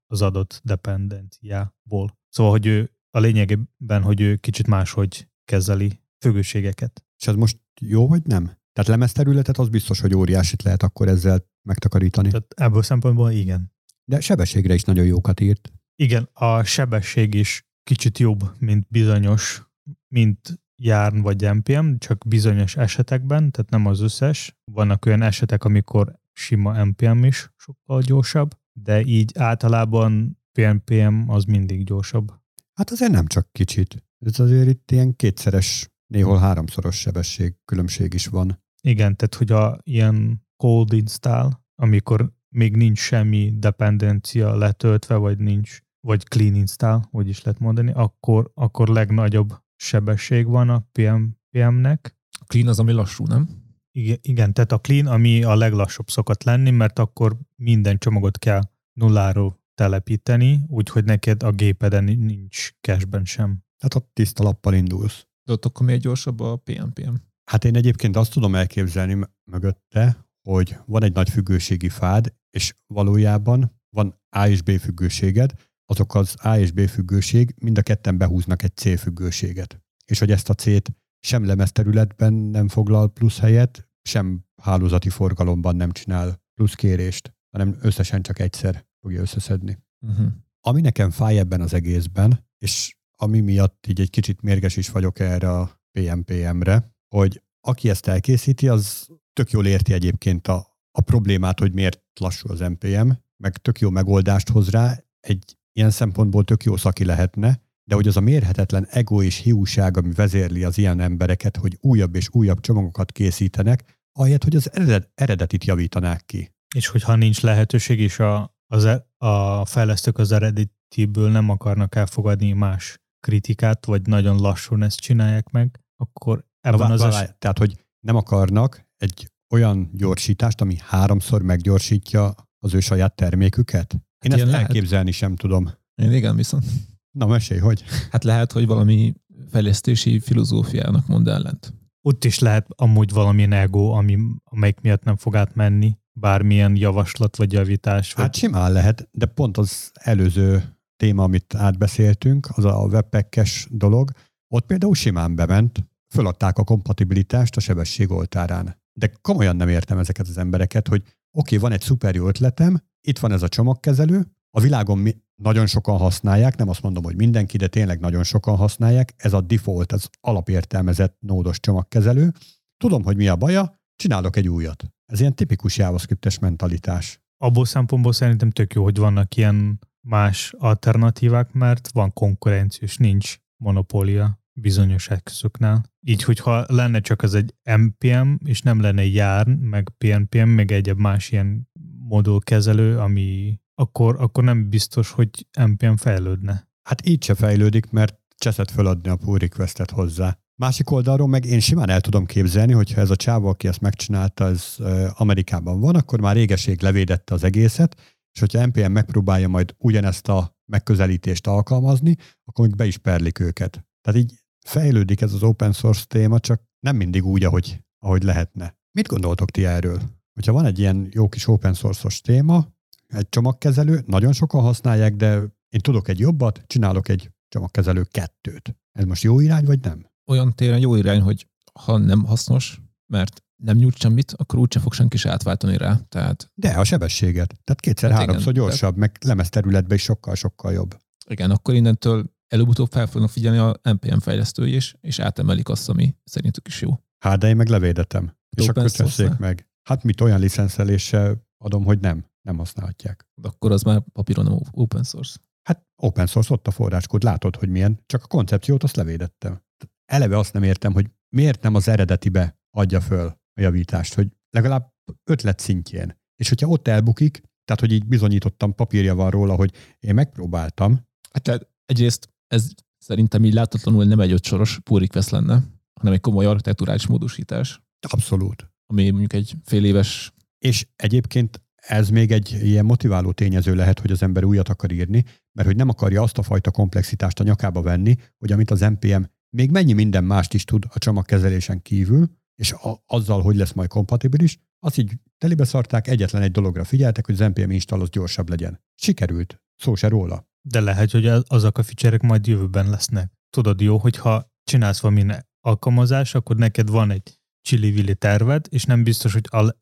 [0.08, 2.18] az adott dependenciából.
[2.30, 7.06] Szóval, hogy ő a lényegében, hogy ő kicsit máshogy kezeli függőségeket.
[7.18, 8.60] És ez most jó vagy nem?
[8.74, 12.30] Tehát lemezterületet az biztos, hogy óriásit lehet akkor ezzel megtakarítani.
[12.30, 13.74] Tehát ebből szempontból igen.
[14.06, 15.72] De sebességre is nagyon jókat írt.
[15.96, 19.64] Igen, a sebesség is kicsit jobb, mint bizonyos,
[20.08, 24.58] mint járn vagy NPM, csak bizonyos esetekben, tehát nem az összes.
[24.72, 31.84] Vannak olyan esetek, amikor sima NPM is sokkal gyorsabb, de így általában PNPM az mindig
[31.84, 32.32] gyorsabb.
[32.74, 34.04] Hát azért nem csak kicsit.
[34.26, 38.64] Ez azért itt ilyen kétszeres, néhol háromszoros sebesség különbség is van.
[38.82, 45.80] Igen, tehát hogy a ilyen cold install, amikor még nincs semmi dependencia letöltve, vagy nincs,
[46.00, 52.18] vagy clean install, hogy is lehet mondani, akkor, akkor legnagyobb sebesség van a PM, PM-nek.
[52.40, 53.50] A clean az, ami lassú, nem?
[53.92, 58.62] Igen, igen, tehát a clean, ami a leglassabb szokott lenni, mert akkor minden csomagot kell
[58.94, 63.64] nulláról telepíteni, úgyhogy neked a gépeden nincs cashben sem.
[63.78, 65.26] Tehát ott tiszta lappal indulsz.
[65.44, 67.14] De ott akkor miért gyorsabb a PNPM?
[67.52, 73.80] Hát én egyébként azt tudom elképzelni mögötte, hogy van egy nagy függőségi fád, és valójában
[73.90, 75.54] van A és B függőséged,
[75.86, 79.82] azok az A és B függőség mind a ketten behúznak egy C függőséget.
[80.06, 85.92] És hogy ezt a C-t sem lemezterületben nem foglal plusz helyet, sem hálózati forgalomban nem
[85.92, 89.78] csinál plusz kérést, hanem összesen csak egyszer fogja összeszedni.
[90.00, 90.32] Uh-huh.
[90.60, 95.20] Ami nekem fáj ebben az egészben, és ami miatt így egy kicsit mérges is vagyok
[95.20, 101.60] erre a PMPM-re, hogy aki ezt elkészíti, az tök jól érti egyébként a, a problémát,
[101.60, 103.12] hogy miért lassú az NPM,
[103.44, 108.08] meg tök jó megoldást hoz rá, egy ilyen szempontból tök jó szaki lehetne, de hogy
[108.08, 112.60] az a mérhetetlen ego és hiúság, ami vezérli az ilyen embereket, hogy újabb és újabb
[112.60, 116.52] csomagokat készítenek, ahelyett, hogy az eredet, eredetit javítanák ki.
[116.76, 122.52] És hogyha nincs lehetőség, és a, az, e, a fejlesztők az eredetiből nem akarnak elfogadni
[122.52, 127.86] más kritikát, vagy nagyon lassan ezt csinálják meg, akkor ebben Na, az es- Tehát, hogy
[128.00, 133.94] nem akarnak egy olyan gyorsítást, ami háromszor meggyorsítja az ő saját terméküket?
[134.26, 135.20] Én hát ezt elképzelni lehet.
[135.20, 135.72] sem tudom.
[135.96, 136.66] Én igen, viszont.
[137.12, 137.84] Na, mesélj, hogy?
[138.12, 139.14] Hát lehet, hogy valami
[139.52, 141.74] fejlesztési filozófiának mond ellent.
[142.02, 147.52] Ott is lehet amúgy valamilyen ego, ami, amelyik miatt nem fog átmenni, bármilyen javaslat vagy
[147.52, 148.14] javítás.
[148.14, 148.26] Vagy...
[148.26, 154.12] Hát simán lehet, de pont az előző téma, amit átbeszéltünk, az a webpackes dolog,
[154.54, 158.78] ott például simán bement, föladták a kompatibilitást a sebesség oltárán.
[159.00, 162.82] De komolyan nem értem ezeket az embereket, hogy oké, okay, van egy szuper jó ötletem,
[163.08, 164.26] itt van ez a csomagkezelő,
[164.58, 168.56] a világon mi nagyon sokan használják, nem azt mondom, hogy mindenki, de tényleg nagyon sokan
[168.56, 172.34] használják, ez a default, ez alapértelmezett nódos csomagkezelő.
[172.78, 174.84] Tudom, hogy mi a baja, csinálok egy újat.
[175.06, 177.22] Ez ilyen tipikus JavaScriptes mentalitás.
[177.38, 183.38] Abból szempontból szerintem tök jó, hogy vannak ilyen más alternatívák, mert van konkurencia, és nincs
[183.58, 185.82] monopólia bizonyos eszközöknél.
[186.02, 191.00] Így, hogyha lenne csak az egy MPM, és nem lenne jár, meg PNPM, meg egyéb
[191.00, 191.70] más ilyen
[192.08, 196.70] modulkezelő, ami akkor, akkor nem biztos, hogy NPM fejlődne.
[196.82, 200.40] Hát így se fejlődik, mert cseszet föladni a pull requestet hozzá.
[200.56, 204.46] Másik oldalról meg én simán el tudom képzelni, hogyha ez a csáva, aki ezt megcsinálta,
[204.46, 204.76] ez
[205.14, 210.56] Amerikában van, akkor már régeség levédette az egészet, és hogyha NPM megpróbálja majd ugyanezt a
[210.66, 213.86] megközelítést alkalmazni, akkor még be is perlik őket.
[214.02, 214.34] Tehát így
[214.66, 218.78] fejlődik ez az open source téma, csak nem mindig úgy, ahogy, ahogy lehetne.
[218.92, 220.02] Mit gondoltok ti erről?
[220.34, 222.68] Hogyha van egy ilyen jó kis open source-os téma,
[223.08, 225.36] egy csomagkezelő, nagyon sokan használják, de
[225.70, 228.76] én tudok egy jobbat, csinálok egy csomagkezelő kettőt.
[228.92, 230.06] Ez most jó irány, vagy nem?
[230.28, 231.48] Olyan téren jó irány, hogy
[231.80, 236.00] ha nem hasznos, mert nem nyújt semmit, akkor úgyse fog senki se átváltani rá.
[236.10, 236.52] Tehát...
[236.54, 237.60] De a sebességet.
[237.64, 238.96] Tehát kétszer-háromszor hát gyorsabb, tehát...
[238.96, 240.98] meg lemezterületben is sokkal-sokkal jobb.
[241.28, 246.16] Igen, akkor innentől előbb-utóbb fel fognak figyelni a NPM fejlesztői is, és átemelik azt, ami
[246.24, 247.00] szerintük is jó.
[247.24, 248.36] Hát, de én meg levédetem.
[248.58, 249.68] És akkor tesszék meg.
[249.90, 253.28] Hát mit olyan licenszeléssel adom, hogy nem nem használhatják.
[253.42, 255.40] De akkor az már papíron nem open source.
[255.64, 259.62] Hát open source ott a forráskód, látod, hogy milyen, csak a koncepciót azt levédettem.
[260.06, 264.94] Eleve azt nem értem, hogy miért nem az eredetibe adja föl javítást, hogy legalább
[265.24, 266.20] ötlet szintjén.
[266.36, 270.92] És hogyha ott elbukik, tehát hogy így bizonyítottam, papírja van róla, hogy én megpróbáltam.
[271.32, 276.20] Hát tehát egyrészt ez szerintem így láthatatlanul nem egy ötsoros pull request lenne, hanem egy
[276.20, 277.82] komoly architektúrális módosítás.
[278.08, 278.72] Abszolút.
[278.86, 280.34] Ami mondjuk egy fél éves
[280.66, 285.24] és egyébként ez még egy ilyen motiváló tényező lehet, hogy az ember újat akar írni,
[285.52, 289.22] mert hogy nem akarja azt a fajta komplexitást a nyakába venni, hogy amit az NPM
[289.50, 293.90] még mennyi minden mást is tud a csomagkezelésen kívül, és a, azzal, hogy lesz majd
[293.90, 298.50] kompatibilis, azt így telibe szarták, egyetlen egy dologra figyeltek, hogy az NPM install az gyorsabb
[298.50, 298.84] legyen.
[298.96, 299.62] Sikerült.
[299.76, 300.50] Szó se róla.
[300.62, 303.32] De lehet, hogy azok a feature majd jövőben lesznek.
[303.50, 305.26] Tudod jó, hogyha csinálsz valami
[305.60, 309.76] alkalmazás, akkor neked van egy csili terved, és nem biztos, hogy a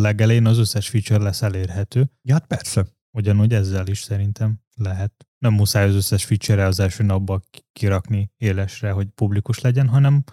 [0.00, 2.10] legelején az összes feature lesz elérhető.
[2.22, 2.86] Ja, hát persze.
[3.16, 5.26] Ugyanúgy ezzel is szerintem lehet.
[5.38, 10.24] Nem muszáj az összes feature az első napban kirakni élesre, hogy publikus legyen, hanem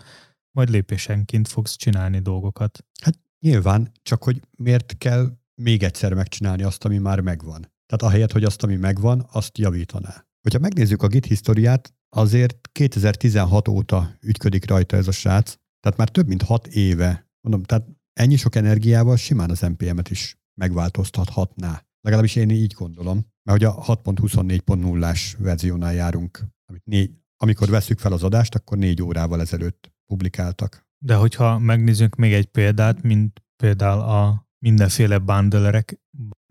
[0.51, 2.85] majd lépésenként fogsz csinálni dolgokat.
[3.01, 7.59] Hát nyilván, csak hogy miért kell még egyszer megcsinálni azt, ami már megvan.
[7.61, 10.25] Tehát ahelyett, hogy azt, ami megvan, azt javítaná.
[10.41, 16.09] Hogyha megnézzük a Git historiát, azért 2016 óta ügyködik rajta ez a srác, tehát már
[16.09, 21.85] több mint hat éve, mondom, tehát ennyi sok energiával simán az NPM-et is megváltoztathatná.
[22.01, 28.13] Legalábbis én így gondolom, mert hogy a 6.24.0-ás verziónál járunk, amit négy, amikor veszük fel
[28.13, 30.87] az adást, akkor négy órával ezelőtt publikáltak.
[31.05, 35.99] De hogyha megnézzünk még egy példát, mint például a mindenféle bundlerek,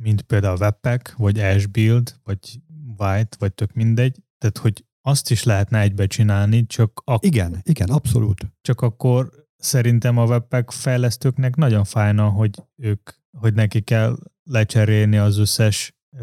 [0.03, 2.61] mint például Webpack, vagy Ashbuild, vagy
[2.99, 7.29] White, vagy tök mindegy, tehát hogy azt is lehetne egybe csinálni, csak akkor...
[7.29, 8.53] Igen, igen, abszolút.
[8.61, 15.39] Csak akkor szerintem a webpack fejlesztőknek nagyon fájna, hogy ők, hogy neki kell lecserélni az
[15.39, 16.23] összes eh,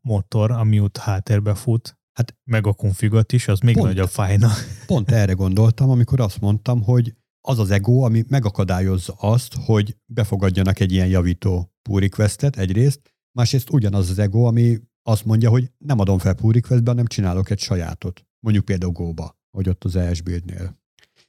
[0.00, 4.50] motor, ami ott háttérbe fut, hát, meg a konfigot is, az még pont, nagyobb fájna.
[4.86, 7.14] Pont erre gondoltam, amikor azt mondtam, hogy
[7.48, 13.00] az az ego, ami megakadályozza azt, hogy befogadjanak egy ilyen javító pull requestet egyrészt,
[13.38, 17.50] másrészt ugyanaz az ego, ami azt mondja, hogy nem adom fel pull requestbe, hanem csinálok
[17.50, 18.26] egy sajátot.
[18.40, 20.80] Mondjuk például Go-ba, hogy ott az ES buildnél.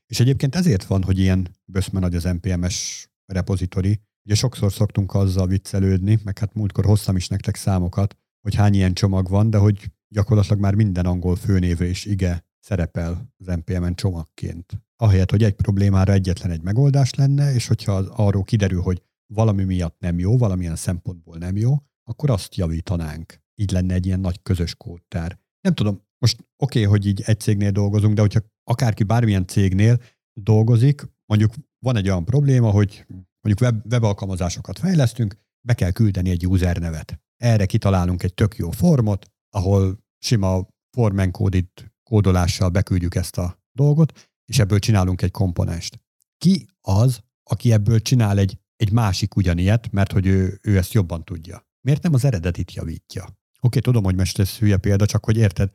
[0.06, 4.02] És egyébként ezért van, hogy ilyen böszme nagy az NPMS repozitori.
[4.26, 8.94] Ugye sokszor szoktunk azzal viccelődni, meg hát múltkor hoztam is nektek számokat, hogy hány ilyen
[8.94, 14.84] csomag van, de hogy gyakorlatilag már minden angol főnévre is ige szerepel az NPM-en csomagként.
[14.96, 19.02] Ahelyett, hogy egy problémára egyetlen egy megoldás lenne, és hogyha arról kiderül, hogy
[19.34, 24.20] valami miatt nem jó, valamilyen szempontból nem jó, akkor azt javítanánk így lenne egy ilyen
[24.20, 25.40] nagy közös kódtár.
[25.62, 30.02] Nem tudom, most oké, okay, hogy így egy cégnél dolgozunk, de hogyha akárki bármilyen cégnél
[30.34, 33.06] dolgozik, mondjuk van egy olyan probléma, hogy
[33.42, 35.36] mondjuk web, web alkalmazásokat fejlesztünk,
[35.68, 37.22] be kell küldeni egy user nevet.
[37.38, 41.68] Erre kitalálunk egy tök jó formot, ahol sima form encoded
[42.04, 46.00] kódolással beküldjük ezt a dolgot, és ebből csinálunk egy komponest.
[46.38, 51.24] Ki az, aki ebből csinál egy, egy másik ugyanilyet, mert hogy ő, ő ezt jobban
[51.24, 51.68] tudja?
[51.82, 53.26] Miért nem az eredetit javítja?
[53.60, 55.72] Oké, tudom, hogy most ez hülye példa, csak hogy érted?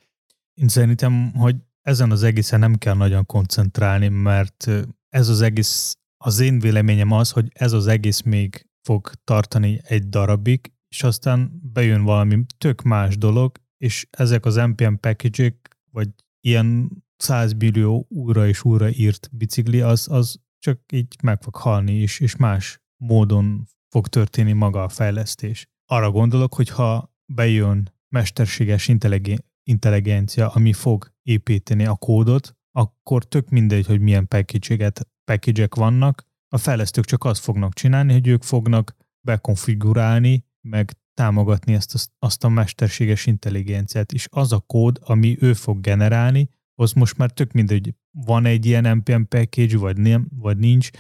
[0.55, 4.70] Én szerintem, hogy ezen az egészen nem kell nagyon koncentrálni, mert
[5.09, 10.09] ez az egész, az én véleményem az, hogy ez az egész még fog tartani egy
[10.09, 15.55] darabig, és aztán bejön valami tök más dolog, és ezek az NPM package
[15.91, 16.09] vagy
[16.41, 21.93] ilyen 100 millió újra és újra írt bicikli, az, az csak így meg fog halni,
[21.93, 25.66] és, és más módon fog történni maga a fejlesztés.
[25.87, 28.91] Arra gondolok, hogy ha bejön mesterséges
[29.62, 34.29] intelligencia, ami fog építeni a kódot, akkor tök mindegy, hogy milyen
[35.24, 42.11] package vannak, a fejlesztők csak azt fognak csinálni, hogy ők fognak bekonfigurálni, meg támogatni ezt
[42.19, 47.31] azt a mesterséges intelligenciát, és az a kód, ami ő fog generálni, az most már
[47.31, 50.91] tök mindegy, van egy ilyen NPM package, vagy, nem, vagy nincs,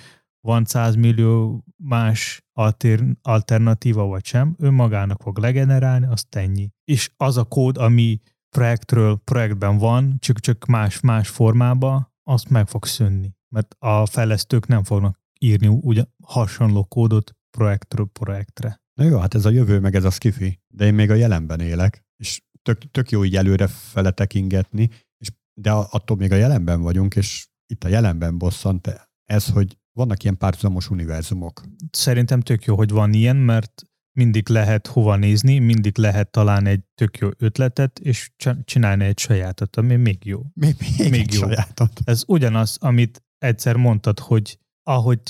[0.40, 6.68] van 100 millió más alter, alternatíva, vagy sem, ő magának fog legenerálni, azt ennyi.
[6.84, 8.20] És az a kód, ami
[8.56, 13.36] projektről projektben van, csak, csak más, más formában, azt meg fog szűnni.
[13.54, 18.80] Mert a fejlesztők nem fognak írni ugyan hasonló kódot projektről projektre.
[18.98, 21.60] Na jó, hát ez a jövő, meg ez a skifi, de én még a jelenben
[21.60, 24.88] élek, és tök, tök jó így előre fele tekingetni,
[25.18, 25.28] és,
[25.60, 30.36] de attól még a jelenben vagyunk, és itt a jelenben bosszant ez, hogy vannak ilyen
[30.36, 31.62] párhuzamos univerzumok.
[31.90, 33.82] Szerintem tök jó, hogy van ilyen, mert
[34.18, 38.30] mindig lehet hova nézni, mindig lehet találni egy tök jó ötletet, és
[38.64, 40.42] csinálni egy sajátot, ami még jó.
[40.54, 41.40] Még, még, még jó.
[41.40, 42.00] Sajátot.
[42.04, 45.20] Ez ugyanaz, amit egyszer mondtad, hogy ahogy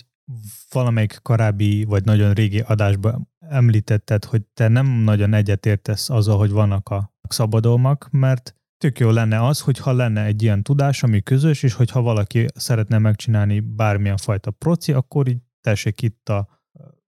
[0.70, 6.88] valamelyik korábbi vagy nagyon régi adásban említetted, hogy te nem nagyon egyetértesz azzal, hogy vannak
[6.88, 11.72] a szabadalmak, mert tök jó lenne az, hogyha lenne egy ilyen tudás, ami közös, és
[11.72, 16.48] hogyha valaki szeretne megcsinálni bármilyen fajta proci, akkor így tessék itt a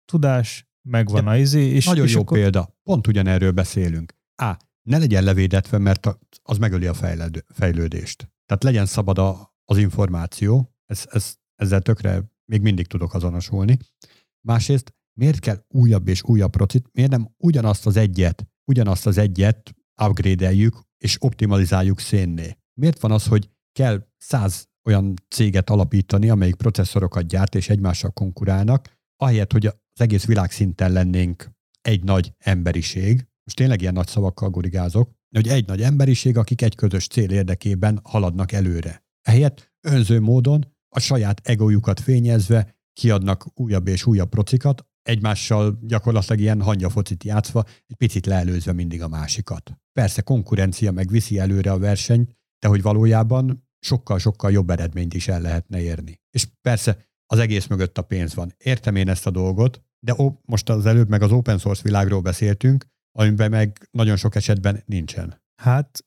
[0.04, 1.66] tudás, megvan a izé.
[1.66, 2.38] És, Nagyon és jó akkor...
[2.38, 2.78] példa.
[2.82, 4.14] Pont ugyanerről beszélünk.
[4.36, 4.56] A.
[4.82, 6.94] Ne legyen levédetve, mert az megöli a
[7.48, 8.30] fejlődést.
[8.46, 10.74] Tehát legyen szabad a, az információ.
[10.86, 13.76] Ez, ez, ezzel tökre még mindig tudok azonosulni.
[14.46, 16.88] Másrészt, miért kell újabb és újabb procit?
[16.92, 22.56] Miért nem ugyanazt az egyet, ugyanazt az egyet upgrade-eljük és optimalizáljuk szénné?
[22.80, 28.98] Miért van az, hogy kell száz olyan céget alapítani, amelyik processzorokat gyárt és egymással konkurálnak,
[29.16, 34.50] ahelyett, hogy az egész világ szinten lennénk egy nagy emberiség, most tényleg ilyen nagy szavakkal
[34.50, 39.04] gurigázok, hogy egy nagy emberiség, akik egy közös cél érdekében haladnak előre.
[39.22, 46.62] Ehelyett önző módon a saját egójukat fényezve kiadnak újabb és újabb procikat, egymással gyakorlatilag ilyen
[46.62, 49.72] hangyafocit játszva, egy picit leelőzve mindig a másikat.
[49.92, 55.40] Persze konkurencia meg viszi előre a versenyt, de hogy valójában sokkal-sokkal jobb eredményt is el
[55.40, 56.20] lehetne érni.
[56.30, 58.54] És persze az egész mögött a pénz van.
[58.58, 62.20] Értem én ezt a dolgot, de ó, most az előbb meg az open source világról
[62.20, 62.86] beszéltünk,
[63.18, 65.42] amiben meg nagyon sok esetben nincsen.
[65.62, 66.04] Hát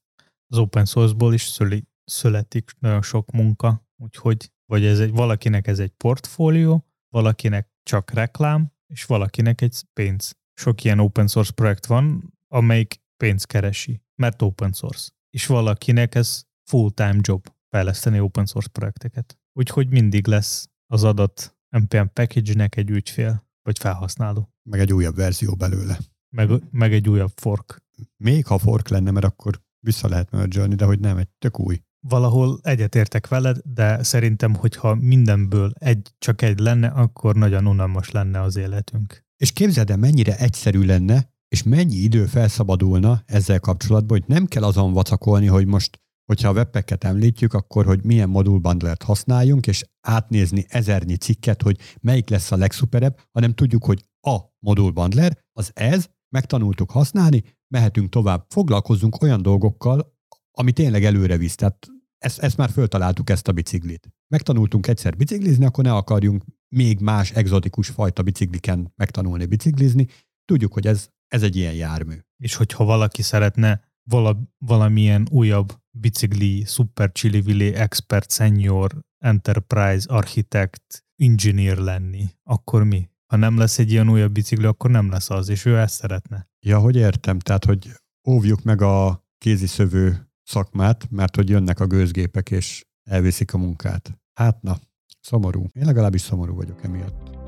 [0.48, 1.58] az open source-ból is
[2.06, 8.72] születik nagyon sok munka, úgyhogy vagy ez egy, valakinek ez egy portfólió, valakinek csak reklám,
[8.88, 10.36] és valakinek egy pénz.
[10.54, 15.12] Sok ilyen open source projekt van, amelyik pénzt keresi, mert open source.
[15.30, 19.38] És valakinek ez full-time job fejleszteni open source projekteket.
[19.54, 24.54] Úgyhogy mindig lesz az adat NPM package-nek egy ügyfél, vagy felhasználó.
[24.70, 26.00] Meg egy újabb verzió belőle.
[26.30, 27.84] Meg, meg egy újabb fork.
[28.18, 31.82] Még ha fork lenne, mert akkor vissza lehet merge de hogy nem, egy tök új
[32.08, 38.42] valahol egyetértek veled, de szerintem, hogyha mindenből egy, csak egy lenne, akkor nagyon unalmas lenne
[38.42, 39.24] az életünk.
[39.38, 44.64] És képzeld el, mennyire egyszerű lenne, és mennyi idő felszabadulna ezzel kapcsolatban, hogy nem kell
[44.64, 50.66] azon vacakolni, hogy most, hogyha a webpacket említjük, akkor hogy milyen modulbundlert használjunk, és átnézni
[50.70, 56.92] ezernyi cikket, hogy melyik lesz a legszuperebb, hanem tudjuk, hogy a modulbundler az ez, megtanultuk
[56.92, 60.14] használni, mehetünk tovább, foglalkozzunk olyan dolgokkal,
[60.52, 61.56] ami tényleg előre visz.
[61.56, 61.88] Tehát
[62.24, 64.10] ezt, ezt már föltaláltuk, ezt a biciklit.
[64.28, 66.44] Megtanultunk egyszer biciklizni, akkor ne akarjunk
[66.76, 70.08] még más egzotikus fajta bicikliken megtanulni biciklizni.
[70.46, 72.16] Tudjuk, hogy ez, ez egy ilyen jármű.
[72.44, 81.78] És hogyha valaki szeretne vala, valamilyen újabb bicikli, super chili expert, senior, enterprise, architect, engineer
[81.78, 83.10] lenni, akkor mi?
[83.26, 86.50] Ha nem lesz egy ilyen újabb bicikli, akkor nem lesz az, és ő ezt szeretne.
[86.66, 87.92] Ja, hogy értem, tehát, hogy
[88.28, 94.20] óvjuk meg a kéziszövő szakmát, mert hogy jönnek a gőzgépek és elviszik a munkát.
[94.34, 94.78] Hát na,
[95.22, 95.66] szomorú.
[95.74, 97.42] Én legalábbis szomorú vagyok emiatt.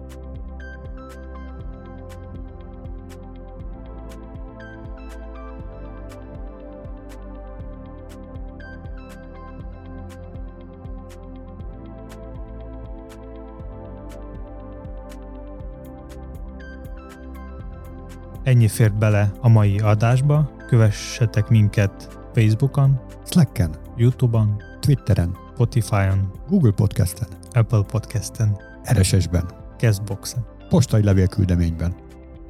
[18.43, 27.27] Ennyi fért bele a mai adásba, kövessetek minket Facebookon, Slacken, Youtube-on, Twitteren, Spotify-on, Google Podcasten,
[27.53, 28.57] Apple Podcast-en,
[28.91, 29.45] RSS-ben,
[29.77, 31.95] Castbox-en, postai levélküldeményben.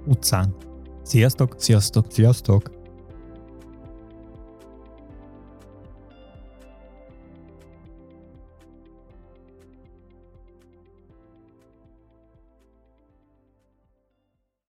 [0.05, 0.55] utcán.
[1.03, 1.55] Sziasztok!
[1.57, 2.05] Sziasztok!
[2.09, 2.84] Sziasztok!